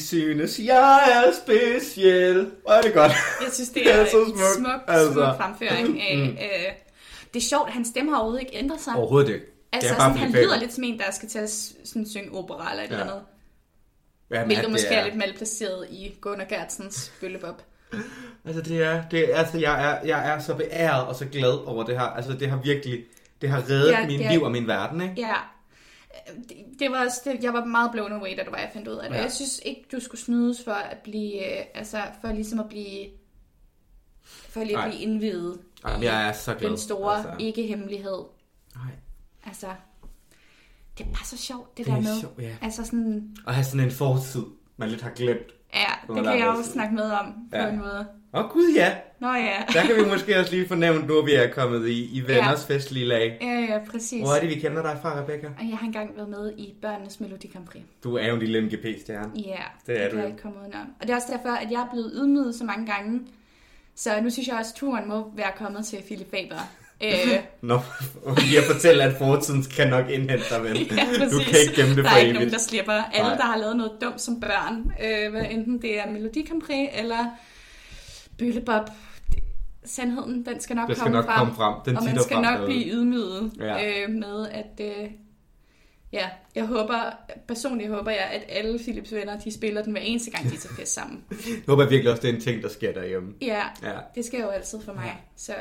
[0.09, 2.51] Synes, jeg er speciel.
[2.61, 3.11] Hvor er det godt.
[3.41, 5.13] Jeg synes, det Det er, er så en smukt, smuk, altså.
[5.13, 6.15] smuk fremføring af...
[6.17, 6.73] Øh,
[7.33, 8.93] det er sjovt, at hans stemme har overhovedet ikke ændret sig.
[8.95, 9.45] Overhovedet ikke.
[9.71, 11.49] altså, er sådan, han lyder lidt som en, der skal til at
[11.85, 12.93] sådan, synge opera eller et Ja.
[12.93, 13.21] eller andet.
[14.31, 15.03] Jamen, Hvilket det måske er...
[15.03, 17.63] lidt malplaceret i Gunnar Gertsens bøllebop.
[18.45, 21.67] Altså, det er, det er, altså jeg, er, jeg er så beæret og så glad
[21.67, 22.05] over det her.
[22.05, 22.99] Altså, det har virkelig,
[23.41, 25.13] det har reddet Ja, min er- liv og min verden, ikke?
[25.17, 25.33] Ja.
[26.49, 28.87] Det, det var også, det, jeg var meget blown away, da det var, jeg fandt
[28.87, 29.15] ud af det.
[29.17, 29.21] Ja.
[29.21, 33.09] Jeg synes ikke, du skulle snydes for at blive, øh, altså for ligesom at blive,
[34.23, 36.69] for lige at blive indvidet Jamen, jeg er så glad.
[36.69, 37.35] den store altså.
[37.39, 38.23] ikke-hemmelighed.
[38.75, 38.91] Nej.
[39.45, 39.67] Altså,
[40.97, 42.19] det er bare så sjovt, det, Det er der med.
[42.21, 42.55] sjovt, ja.
[42.61, 44.43] Altså sådan, At have sådan en fortid,
[44.77, 45.53] man lidt har glemt.
[45.73, 47.67] Ja, det kan jeg sådan- snakke med om på Ja.
[47.67, 48.07] en måde.
[48.33, 49.53] Åh oh, gud ja, Nå ja.
[49.73, 52.75] der kan vi måske også lige fornævne, nu vi er kommet i, i venners ja.
[52.75, 53.37] festlige lag.
[53.41, 54.21] Ja, ja, præcis.
[54.23, 55.47] Hvor er det, vi kender dig fra, Rebecca?
[55.59, 57.81] Og jeg har engang været med i Børnenes Melodi Grand Prix.
[58.03, 59.31] Du er jo en lille MGP-stjerne.
[59.35, 59.55] Ja,
[59.87, 60.87] Det er det du kan jeg ikke komme udenom.
[61.01, 63.21] Og det er også derfor, at jeg er blevet ydmyget så mange gange.
[63.95, 66.59] Så nu synes jeg også, at turen må være kommet til Philip Faber.
[67.03, 67.39] Øh,
[67.69, 67.79] Nå,
[68.23, 70.75] og lige at fortiden kan nok indhente dig, ven.
[70.77, 71.31] ja, præcis.
[71.31, 72.51] Du kan ikke gemme det der for er ikke nogen, evigt.
[72.53, 72.93] der slipper.
[72.93, 73.37] Alle, Nej.
[73.37, 76.49] der har lavet noget dumt som børn, øh, hvad enten det er Melodi
[76.93, 77.25] eller
[78.37, 78.89] Bøllebop.
[79.85, 81.37] Sandheden, den skal nok skal komme nok frem.
[81.37, 81.73] komme frem.
[81.85, 82.65] Den og man skal frem nok derude.
[82.67, 83.75] blive ydmyget Ja.
[83.77, 84.03] ja.
[84.03, 84.81] øh, med, at...
[84.85, 85.09] Øh,
[86.11, 86.99] ja, jeg håber,
[87.47, 90.75] personligt håber jeg, at alle Philips venner, de spiller den hver eneste gang, de tager
[90.75, 91.23] fest sammen.
[91.31, 93.33] Jeg håber virkelig også, det er en ting, der sker derhjemme.
[93.41, 95.17] Ja, Ja, det sker jo altid for mig.
[95.35, 95.53] Så,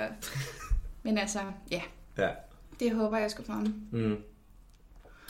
[1.02, 1.38] men altså,
[1.70, 1.82] ja,
[2.18, 2.28] ja.
[2.80, 3.74] det håber jeg skulle fremme.
[3.92, 4.16] Mm.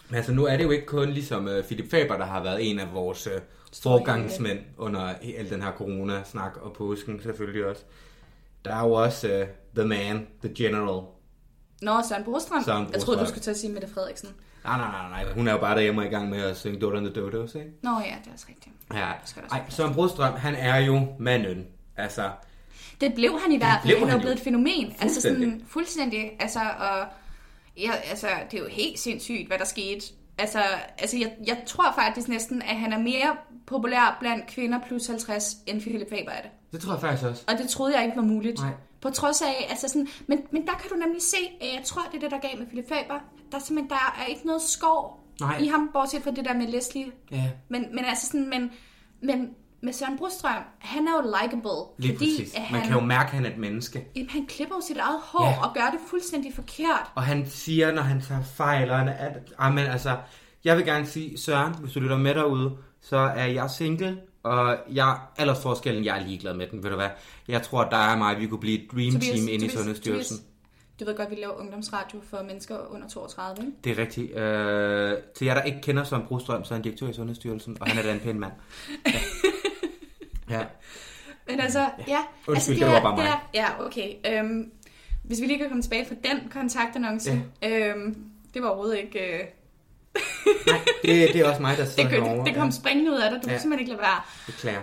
[0.08, 2.70] Men altså, nu er det jo ikke kun ligesom uh, Philip Faber, der har været
[2.70, 3.32] en af vores uh,
[3.82, 5.00] forgangsmænd under
[5.38, 7.82] al den her corona-snak og påsken selvfølgelig også.
[8.64, 11.02] Der er jo også uh, The Man, The General.
[11.82, 12.62] Nå, Søren Brostrøm.
[12.64, 13.18] Søren Jeg troede, Brostrøm.
[13.18, 14.28] du skulle til at sige Mette Frederiksen.
[14.64, 15.32] Nej, nej, nej, nej.
[15.32, 17.70] Hun er jo bare derhjemme i gang med at synge Dodo and the Dodos, ikke?
[17.82, 18.74] Nå ja, det er også rigtigt.
[18.94, 19.12] Ja.
[19.24, 21.66] skal Ej, Søren Brostrøm, han er jo manden.
[21.96, 22.30] Altså,
[23.00, 23.98] Det blev han i hvert fald.
[23.98, 24.94] Han er blevet et fænomen.
[25.00, 25.66] Altså sådan Fuldstændig.
[25.68, 26.30] fuldstændig.
[26.40, 27.06] Altså, og,
[27.76, 30.06] ja, altså, det er jo helt sindssygt, hvad der skete.
[30.38, 30.62] Altså,
[30.98, 33.36] altså jeg, jeg tror faktisk næsten, at han er mere
[33.66, 36.50] populær blandt kvinder plus 50, end Philip Faber er det.
[36.72, 37.44] det tror jeg faktisk også.
[37.48, 38.58] Og det troede jeg ikke var muligt.
[38.60, 38.70] Nej.
[39.00, 42.02] På trods af, altså sådan, men, men der kan du nemlig se, at jeg tror,
[42.12, 43.20] det er det, der gav med Philip Faber.
[43.52, 45.58] Der er simpelthen, der er ikke noget skov Nej.
[45.58, 47.06] i ham, bortset fra det der med Leslie.
[47.30, 48.70] Ja, Men, men altså sådan, men,
[49.22, 49.50] men
[49.80, 51.70] med Søren Brostrøm, han er jo likable.
[51.98, 52.54] lige fordi præcis.
[52.54, 54.06] Man han, kan jo mærke, at han er et menneske.
[54.16, 55.66] Jamen, han klipper jo sit eget hår Ja.
[55.68, 57.12] og gør det fuldstændig forkert.
[57.14, 59.30] Og han siger, når han tager fejl, og han er...
[59.58, 60.16] Ah, men altså,
[60.64, 64.76] jeg vil gerne sige, Søren, hvis du lytter med derude, så er jeg single, og
[64.92, 67.08] jeg, aldersforskellen, jeg er ligeglad med den, ved du hvad.
[67.48, 69.68] Jeg tror, at der er mig, vi kunne blive et dream Tobias, team ind i
[69.68, 70.36] Sundhedsstyrelsen.
[70.36, 70.48] Tobias,
[71.00, 73.76] Du ved godt, vi laver ungdomsradio for mennesker under 32, ikke?
[73.84, 74.36] Det er rigtigt.
[74.36, 77.86] Øh, til jer, der ikke kender Søren Brostrøm, så er han direktør i Sundhedsstyrelsen, og
[77.86, 78.52] han er da en pæn mand.
[79.06, 79.12] Ja.
[80.50, 80.60] ja.
[81.48, 81.78] Men altså,
[82.08, 82.18] ja.
[82.46, 83.26] Undskyld, altså, det var er- bare mig.
[83.26, 84.12] er- ja, okay.
[84.26, 84.70] Øhm,
[85.24, 87.42] hvis vi lige kan komme tilbage fra den kontaktannonce.
[87.62, 87.68] Ja.
[87.88, 88.16] Øhm,
[88.54, 89.18] det var overhovedet ikke...
[89.18, 89.40] Øh,
[90.66, 92.36] Nej, det, det er også mig, der sidder det, herovre.
[92.38, 93.40] det, det kom springende ud af dig.
[93.42, 93.52] Du ja.
[93.52, 93.56] Ja.
[93.56, 94.10] kunne simpelthen ikke lade være.
[94.46, 94.80] Ja, beklager.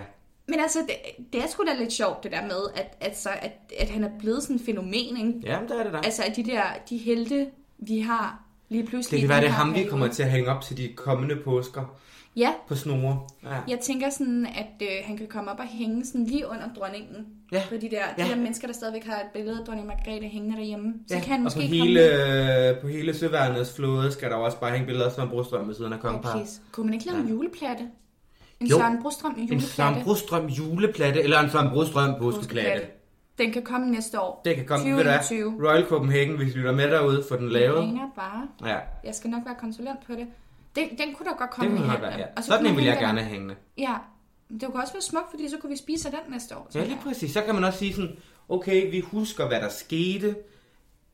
[0.47, 0.95] Men altså, det,
[1.33, 4.09] det er sgu da lidt sjovt, det der med, at, altså, at, at han er
[4.19, 5.33] blevet sådan en fænomen, ikke?
[5.43, 5.99] Ja, der er det der.
[6.01, 7.47] Altså, at de der, de helte,
[7.77, 8.39] vi har
[8.69, 9.11] lige pludselig...
[9.11, 10.93] Det kan være, det er her ham, vi kommer til at hænge op til de
[10.95, 11.95] kommende påsker
[12.35, 13.19] Ja, på snore.
[13.43, 13.49] Ja.
[13.67, 17.25] jeg tænker sådan, at øh, han kan komme op og hænge sådan lige under dronningen.
[17.51, 17.61] Ja.
[17.69, 18.23] På de der, Ja.
[18.23, 20.93] de der mennesker, der stadigvæk har et billede af dronning Margrethe hængende derhjemme.
[21.07, 24.35] Så kan han og måske på komme hele, øh, på hele Søværnets flåde skal der
[24.35, 26.35] også bare hænge billeder af Søren Brostrøm ved siden af Ja, kongeparet.
[26.35, 26.61] please.
[26.71, 27.83] Kunne man ikke lave en juleplatte?
[28.59, 28.77] En Jo.
[28.77, 29.67] Søren Brostrøm En juleplatte?
[29.67, 32.85] Søren Brostrøm juleplatte, eller en Søren Brostrøm påskeplatte.
[33.37, 34.41] Den kan komme næste år.
[34.45, 35.51] Det kan komme, ved du 2021.
[35.51, 35.69] hvad?
[35.69, 37.79] Royal Copenhagen, hvis du lytter med derude, for den lavet.
[37.79, 38.69] ringer bare.
[38.71, 40.27] Ja, Jeg skal nok være konsulent på det.
[40.75, 42.23] Den, den kunne da godt komme det kunne i være, hænderne.
[42.23, 42.27] ja.
[42.37, 43.55] Og så Sådan en man vil jeg den- gerne have hængende.
[43.77, 43.95] Ja,
[44.59, 46.71] det kunne også være smukt, fordi så kunne vi spise af den næste år.
[46.75, 47.31] Ja, lige præcis.
[47.33, 48.15] Så kan man også sige sådan,
[48.49, 50.35] okay, vi husker, hvad der skete.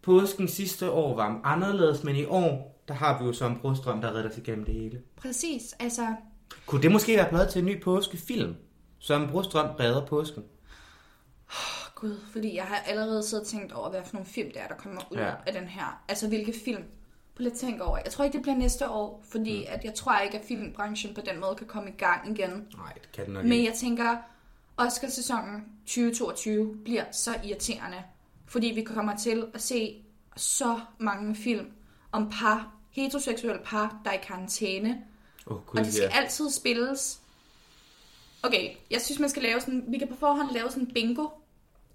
[0.02, 4.08] Påsken sidste år var anderledes, men i år, der har vi jo Søren Brostrøm, der
[4.16, 5.02] redder os igennem det hele.
[5.16, 6.08] Præcis, altså...
[6.66, 8.56] Kunne det måske være blevet til en ny påskefilm?
[9.00, 10.44] Søren Brostrøm redder påsken.
[11.50, 14.62] Åh, Gud, fordi jeg har allerede siddet og tænkt over, hvad for nogle film det
[14.62, 15.32] er, der kommer ud ja.
[15.48, 16.02] af den her.
[16.08, 16.84] Altså, hvilke film?
[17.42, 17.98] Lidt tænke over.
[17.98, 19.66] Jeg tror ikke, det bliver næste år, fordi mm.
[19.68, 22.68] at jeg tror ikke, at filmbranchen på den måde kan komme i gang igen.
[22.78, 23.66] Nej, det kan den nok Men ikke.
[23.66, 24.18] jeg tænker,
[24.78, 28.04] Oscar-sæsonen 2022 bliver så irriterende,
[28.46, 30.04] fordi vi kommer til at se
[30.36, 31.72] så mange film
[32.12, 35.02] om par, heteroseksuelle par, der er i karantæne,
[35.46, 36.20] oh, og det skal ja.
[36.20, 37.22] altid spilles.
[38.44, 41.28] Okay, jeg synes, man skal lave sådan, vi kan på forhånd lave sådan en bingo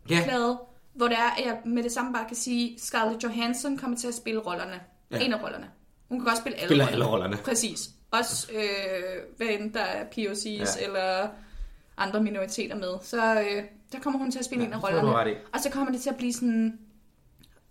[0.07, 0.59] plade,
[0.93, 4.09] hvor det er, at jeg med det samme bare kan sige, Scarlett Johansson kommer til
[4.09, 4.81] at spille rollerne.
[5.11, 5.17] Ja.
[5.19, 5.25] Ja.
[5.25, 5.67] En af rollerne.
[6.09, 7.05] Hun kan godt spille alle Spiller rollerne.
[7.05, 7.37] alle rollerne.
[7.37, 7.91] Præcis.
[8.11, 10.65] Også øh, hvad end der er POC's Ja.
[10.81, 10.87] ja.
[10.87, 11.29] eller
[11.97, 12.93] andre minoriteter med.
[13.03, 15.35] Så øh, der kommer hun til at spille Ja, en af rollerne.
[15.55, 16.79] Og så kommer det til at blive sådan...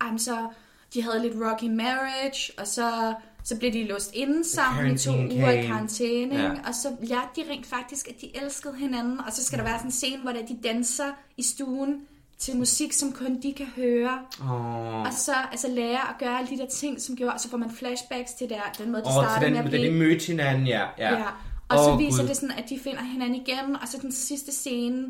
[0.00, 0.48] Ej, så
[0.94, 3.14] de havde lidt rocky marriage, og så,
[3.44, 6.34] så blev de låst inde sammen i to uger i karantæne.
[6.36, 6.42] Ja.
[6.42, 6.50] Ja.
[6.68, 9.20] Og så lærte de rent faktisk, at de elskede hinanden.
[9.20, 12.06] Og så skal der være sådan en scene, hvor de danser i stuen
[12.38, 14.18] til musik, som kun de kan høre.
[14.42, 17.50] Åh, Og så altså, lære at gøre alle de der ting, som gjorde, og så
[17.50, 19.82] får man flashbacks til der, den måde, de til startede den, med at da de
[19.82, 19.92] blive...
[19.92, 20.86] mødte hinanden, ja.
[20.98, 21.12] ja.
[21.18, 21.24] Ja.
[21.68, 22.28] Og så Åh, viser Gud.
[22.28, 25.06] det sådan, at de finder hinanden igen, og så den sidste scene,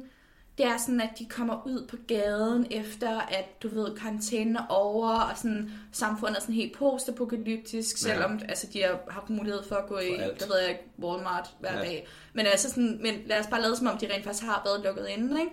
[0.59, 4.67] det er sådan, at de kommer ud på gaden efter, at du ved, karantænen er
[4.69, 8.13] over, og sådan, samfundet er sådan helt postapokalyptisk, Ja.
[8.13, 10.11] selvom altså, de har haft mulighed for at gå i,
[10.41, 11.79] der ved jeg Walmart hver Ja.
[11.79, 11.85] ja.
[11.85, 12.07] dag.
[12.35, 14.85] Men altså sådan, men lad os bare lade som om, de rent faktisk har været
[14.85, 15.53] lukket inde, ikke?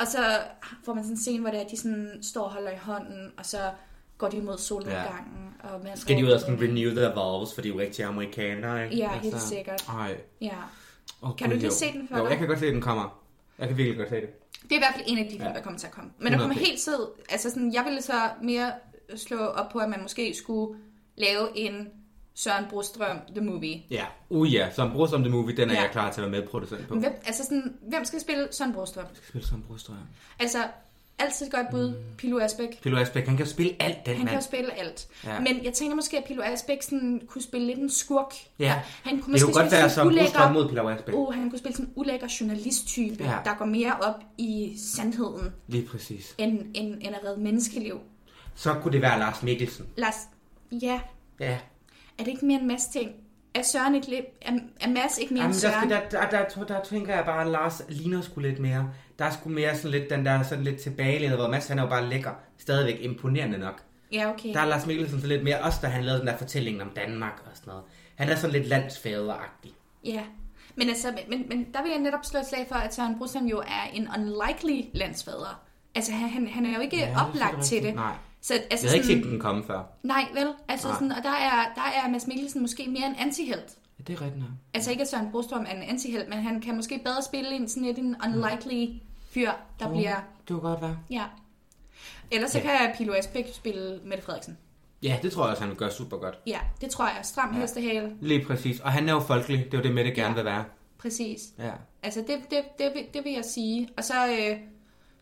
[0.00, 0.18] Og så
[0.84, 2.76] får man sådan en scene, hvor det er, at de sådan står og holder i
[2.76, 3.58] hånden, og så
[4.18, 5.54] går de mod solnedgangen.
[5.64, 5.68] Ja.
[5.68, 8.04] Og man Skal de ud og sådan renew their vows, for de er jo rigtig
[8.04, 8.96] amerikanere, ikke?
[8.96, 9.84] Ja, helt sikkert.
[9.88, 10.16] Ej.
[10.40, 10.54] Ja.
[11.22, 12.30] Oh, Kan du lige se den for Jo, dig?
[12.30, 13.22] jeg kan godt se, at den kommer.
[13.58, 14.28] Jeg kan virkelig godt se det.
[14.62, 15.48] Det er i hvert fald en af de film, Ja.
[15.52, 16.10] der kommer til at komme.
[16.18, 16.58] Men der kommer 100p.
[16.66, 16.98] helt tid,
[17.30, 18.72] altså sådan, jeg ville så mere
[19.16, 20.78] slå op på, at man måske skulle
[21.16, 21.88] lave en
[22.34, 23.82] Søren Brostrøm The Movie.
[23.90, 24.04] Ja.
[24.30, 25.80] Uh ja, bror som The Movie, den er Ja.
[25.80, 26.94] jeg klar til at være medproducent på.
[26.94, 29.04] Men Hvem, altså sådan, hvem skal spille Søren Brostrøm?
[29.04, 29.96] Jeg skal spille som brorstrøm.
[30.38, 30.58] Altså,
[31.18, 31.94] altid et godt bud, Mm.
[32.18, 32.82] Pilo Asbæk.
[32.82, 34.42] Pilo Asbæk, han kan spille alt, den Han kan mand.
[34.44, 35.08] spille alt.
[35.24, 35.40] Ja.
[35.40, 38.34] Men jeg tænker måske, at Pilo Asbæk sådan, kunne spille lidt en skurk.
[38.58, 38.82] Ja.
[39.02, 40.52] Han kunne Det måske kunne godt spille være som ulækker...
[40.52, 41.14] mod Pilo Asbæk.
[41.14, 43.36] Oh, han kunne spille sådan en ulækker journalisttype, ja.
[43.44, 46.34] der går mere op i sandheden, Lige præcis.
[46.38, 48.00] end, end, end at redde menneskeliv.
[48.54, 49.86] Så kunne det være Lars Mikkelsen.
[49.96, 50.14] Lars,
[50.72, 51.00] ja,
[51.40, 51.58] Ja.
[52.20, 53.10] Er det ikke mere en masse ting?
[53.54, 54.24] Er Søren ikke lidt...
[54.42, 55.88] Er, er Mads ikke mere Jamen, end der, Søren?
[55.90, 58.90] skal, der, der, der, der, tænker jeg bare, at Lars ligner sgu lidt mere.
[59.18, 61.82] Der er sgu mere sådan lidt den der sådan lidt tilbagelænet, hvor Mads han er
[61.82, 62.30] jo bare lækker.
[62.58, 63.82] Stadigvæk imponerende nok.
[64.12, 64.54] Ja, okay.
[64.54, 66.90] Der er Lars Mikkelsen så lidt mere, også da han lavede den der fortælling om
[66.96, 67.84] Danmark og sådan noget.
[68.16, 69.72] Han er sådan lidt landsfaderagtig.
[70.04, 70.22] Ja.
[70.76, 73.46] Men, altså, men, men der vil jeg netop slå et slag for, at Søren Brostrøm
[73.46, 75.62] jo er en unlikely landsfader.
[75.94, 77.94] Altså, han, han- er jo ikke Ja, det oplagt sikkert til det.
[77.94, 78.12] Nej.
[78.42, 79.82] Så, altså, Jeg havde ikke sådan, set den komme før.
[80.02, 80.48] Nej, vel?
[80.68, 80.96] Altså, Nej.
[80.96, 83.78] sådan, og der er, der er Mads Mikkelsen måske mere en antihelt.
[83.98, 84.50] Ja, det er rigtigt nok.
[84.74, 87.68] Altså ikke, at Søren Brostrøm er en antihelt, men han kan måske bedre spille en
[87.68, 88.86] sådan lidt en unlikely
[89.30, 90.14] fyr, der Jo, bliver...
[90.16, 90.98] Det kunne godt være.
[91.10, 91.24] Ja.
[92.30, 92.64] Ellers så Ja.
[92.78, 94.58] kan Pilo Asbæk spille Mette Frederiksen.
[95.02, 96.38] Ja, det tror jeg også, han vil gøre super godt.
[96.46, 97.18] Ja, det tror jeg.
[97.22, 97.60] Stram Ja.
[97.60, 98.12] hestehale.
[98.20, 98.80] Lige præcis.
[98.80, 99.64] Og han er jo folkelig.
[99.64, 100.34] Det er jo det, Mette gerne Ja.
[100.34, 100.64] vil være.
[100.98, 101.40] Præcis.
[101.58, 101.70] Ja.
[102.02, 103.88] Altså, det, det, det, vil- det vil jeg sige.
[103.96, 104.56] Og så, øh,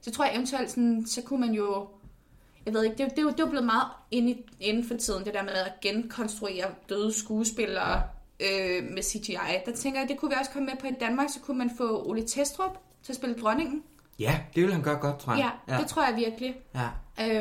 [0.01, 1.89] så tror jeg eventuelt, sådan, så kunne man jo...
[2.69, 5.25] Jeg ved ikke, det, er det, det er blevet meget inde i, inden for tiden,
[5.25, 8.03] det der med at genkonstruere døde skuespillere
[8.41, 9.37] øh, med CGI.
[9.67, 11.71] Der tænker jeg, det kunne vi også komme med på i Danmark, så kunne man
[11.77, 13.83] få Ole Testrup til at spille dronningen.
[14.19, 15.51] Ja, det vil han gøre godt, tror jeg.
[15.69, 16.55] Ja, det tror jeg virkelig.
[16.75, 16.89] ja.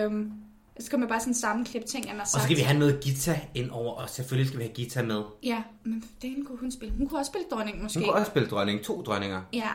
[0.03, 0.31] Øhm,
[0.79, 2.41] så kan man bare sådan sammenklippe ting, han har Og sagt.
[2.41, 5.23] så skal vi have noget Gita ind over, og selvfølgelig skal vi have Gita med.
[5.43, 6.93] Ja, men det kunne hun spille.
[6.97, 7.99] Hun kunne også spille dronningen, måske.
[7.99, 8.83] Hun kunne også spille dronning.
[8.83, 9.41] To dronninger.
[9.53, 9.69] Ja,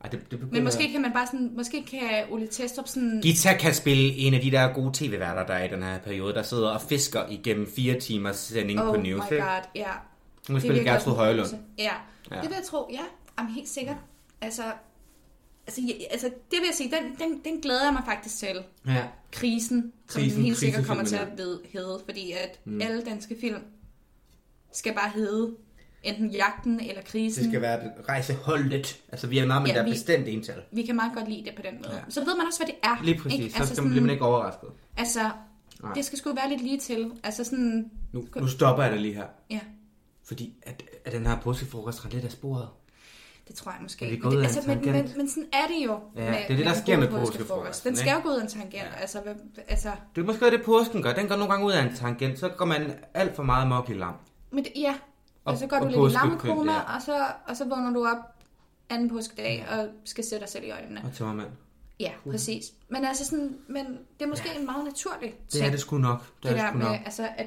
[0.00, 1.52] Ej, det, det men måske kan man bare sådan...
[1.56, 3.20] Måske kan Ole Testrup sådan...
[3.22, 6.34] Gita kan spille en af de der gode tv-værter, der er i den her periode,
[6.34, 9.28] der sidder og fisker igennem fire timers sending Oh på my News.
[9.28, 9.38] god,
[9.74, 9.90] ja.
[10.46, 11.48] Hun vil spille Gertrud Højlund.
[11.78, 11.92] Ja.
[12.30, 12.36] Ja.
[12.36, 13.02] det vil jeg tro, ja.
[13.38, 13.96] Jamen, helt sikkert.
[14.40, 14.62] Altså,
[15.66, 18.62] altså, ja, altså, det vil jeg sige, den, den, den glæder jeg mig faktisk til.
[18.86, 19.04] Ja.
[19.32, 21.28] Krisen, som Krisen, helt sikkert kommer til at
[21.72, 22.80] hedde, fordi at mm.
[22.80, 23.62] alle danske film
[24.72, 25.56] skal bare hedde
[26.02, 27.42] enten Jagten eller Krisen.
[27.44, 29.00] Det skal være det rejseholdet.
[29.12, 30.62] Altså, vi er meget med Ja, der vi- bestemt ental.
[30.72, 31.94] Vi kan meget godt lide det på den måde.
[31.94, 32.00] Ja.
[32.08, 33.04] Så ved man også, hvad det er.
[33.04, 33.38] Lige præcis.
[33.40, 33.52] Ikke?
[33.52, 34.68] Så Altså, skal man, bliver man ikke overrasket.
[34.96, 35.30] altså,
[35.82, 35.92] Nej.
[35.94, 37.10] det skal sgu være lidt lige til.
[37.24, 39.26] Altså sådan, Nu, nu stopper jeg dig lige her.
[39.50, 39.60] ja,
[40.24, 42.68] Fordi at, at den her påskefrokost er lidt af sporet.
[43.48, 44.04] det tror jeg måske.
[44.22, 46.00] Men det, altså, en men, men, men sådan er det jo.
[46.16, 47.84] Ja, det er det, der sker med påskefrokost.
[47.84, 48.74] Den skal jo gå ud af en tangent.
[48.74, 49.00] Ja.
[49.00, 49.34] Altså, hvad,
[49.68, 51.12] altså, Det er måske det, påsken gør.
[51.12, 52.38] Den går nogle gange ud af en tangent.
[52.38, 54.14] Så går man alt for meget mok i lam.
[54.50, 54.94] men det, ja,
[55.48, 56.94] og, Og- så går og du lidt i lammekoma, ja.
[56.96, 58.16] og, så, og så vågner du op
[58.90, 61.00] anden påskedag og skal sætte dig selv i øjnene.
[61.04, 61.48] Og tømmermand.
[62.00, 62.64] Ja, præcis.
[62.88, 63.86] Men altså sådan, men
[64.18, 65.66] det er måske en meget naturlig Det ting.
[65.66, 66.18] er det sgu nok.
[66.20, 66.96] Det, det er det der sgu med, nok.
[67.04, 67.46] altså, at,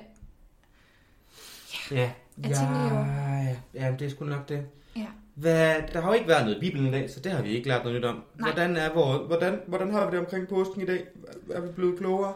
[1.91, 2.11] Ja.
[2.43, 3.05] Jeg tænker jo-
[3.75, 4.65] ja, ja, det er sgu nok det.
[4.95, 5.05] ja.
[5.35, 7.49] Hvad, der har jo ikke været noget i Bibelen i dag, så det har vi
[7.49, 8.15] ikke lært noget nyt om.
[8.39, 8.51] Nej.
[8.51, 11.05] Hvordan, er vores, hvordan, hvordan har vi det omkring påsken i dag?
[11.51, 12.33] Er vi blevet klogere?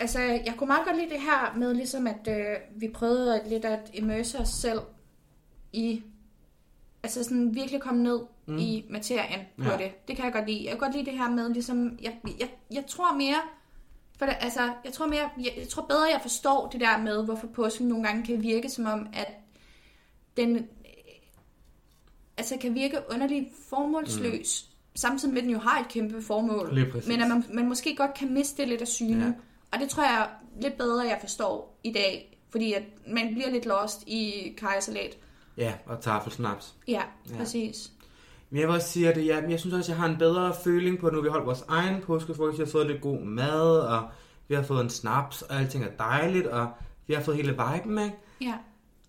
[0.00, 3.64] Altså, jeg kunne meget godt lide det her med ligesom, at øh, vi prøvede lidt
[3.64, 4.80] at immerse os selv
[5.72, 6.02] i,
[7.02, 8.58] altså sådan virkelig komme ned mm.
[8.58, 9.76] i materien på Ja.
[9.76, 10.08] det.
[10.08, 10.62] Det kan jeg godt lide.
[10.64, 13.40] Jeg kan godt lide det her med ligesom, jeg, jeg, jeg tror mere,
[14.18, 17.24] for det, altså, jeg tror mere, jeg, jeg tror bedre, jeg forstår det der med,
[17.24, 19.32] hvorfor påsken nogle gange kan virke som om, at
[20.36, 20.62] den øh,
[22.36, 24.96] altså kan virke underligt formålsløs, mm.
[24.96, 26.74] samtidig med, at den jo har et kæmpe formål.
[27.08, 29.24] Men at man, man måske godt kan miste det lidt af syne.
[29.24, 29.32] Ja.
[29.72, 30.28] Og det tror jeg
[30.60, 32.38] lidt bedre, jeg forstår i dag.
[32.50, 35.18] Fordi at man bliver lidt lost i kejsalat.
[35.60, 36.74] Ja, og taffelsnaps.
[36.88, 37.36] Ja, Ja.
[37.36, 37.90] præcis.
[38.50, 40.18] Men jeg vil også sige, at ja, men jeg synes også, at jeg har en
[40.18, 42.58] bedre føling på, nu vi holdt vores egen påskefrokost.
[42.58, 44.08] Vi har fået lidt god mad, og
[44.48, 46.68] vi har fået en snaps, og alting er dejligt, og
[47.06, 48.16] vi har fået hele viben, ikke?
[48.40, 48.54] Ja.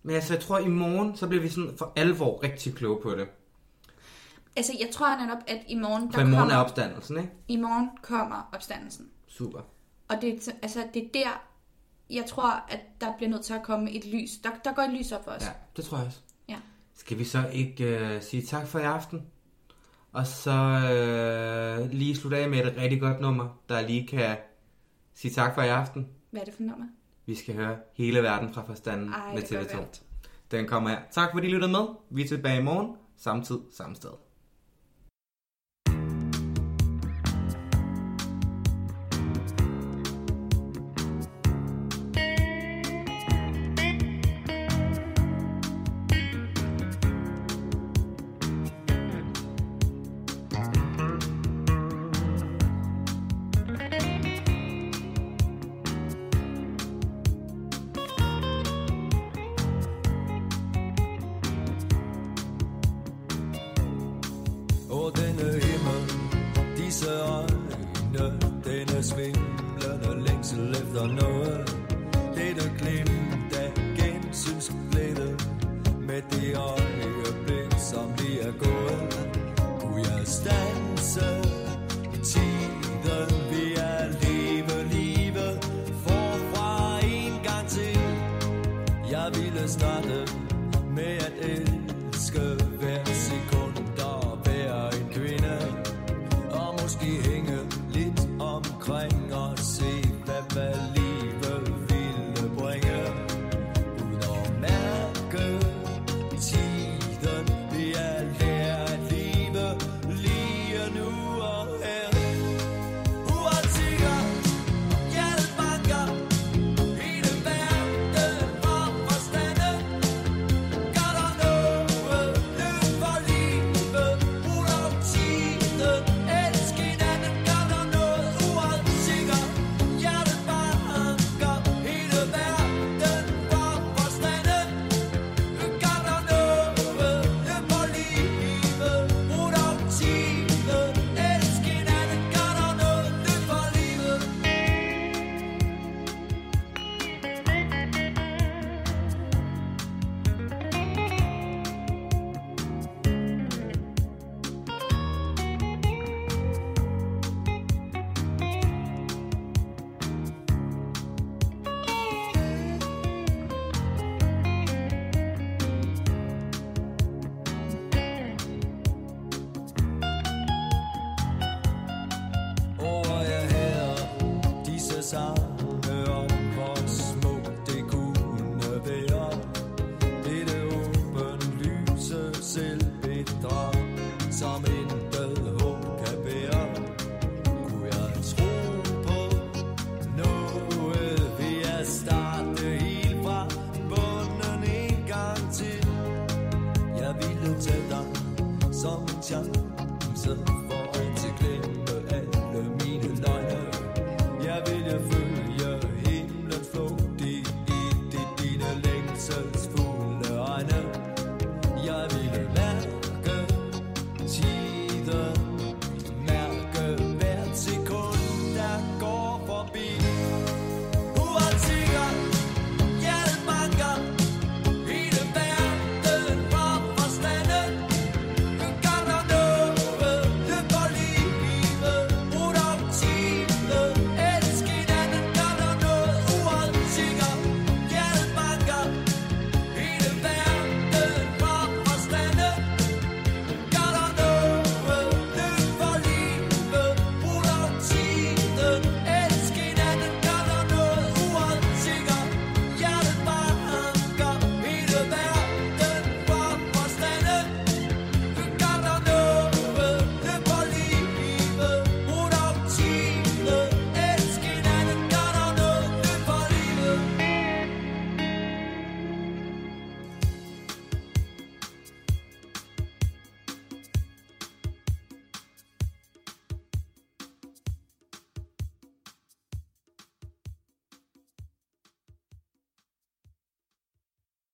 [0.02, 3.10] Men altså, jeg tror, i morgen, så bliver vi sådan for alvor rigtig kloge på
[3.10, 3.28] det.
[4.56, 7.30] Altså, jeg tror netop, at i morgen, der For i morgen kommer, er opstandelsen, ikke?
[7.48, 9.08] i morgen kommer opstandelsen.
[9.28, 9.60] Super.
[10.08, 11.40] Og det, er altså, det er der,
[12.10, 14.30] jeg tror, at der bliver nødt til at komme et lys.
[14.44, 15.42] Der, der går et lys op for os.
[15.42, 16.18] Ja, det tror jeg også.
[17.04, 19.22] Skal vi så ikke uh, sige tak for i aften?
[20.12, 20.50] Og så
[21.82, 24.36] uh, lige slutte af med et rigtig godt nummer, der lige kan
[25.14, 26.08] sige tak for i aften.
[26.30, 26.86] Hvad er det for nummer?
[27.26, 29.76] Vi skal høre Hele Verden fra forstanden Ej, med det gør TV2.
[29.76, 30.02] vildt.
[30.50, 30.98] Den kommer her.
[31.10, 31.86] Tak fordi I lyttede med.
[32.10, 32.96] Vi er tilbage i morgen.
[33.16, 34.10] Samme tid, samme sted.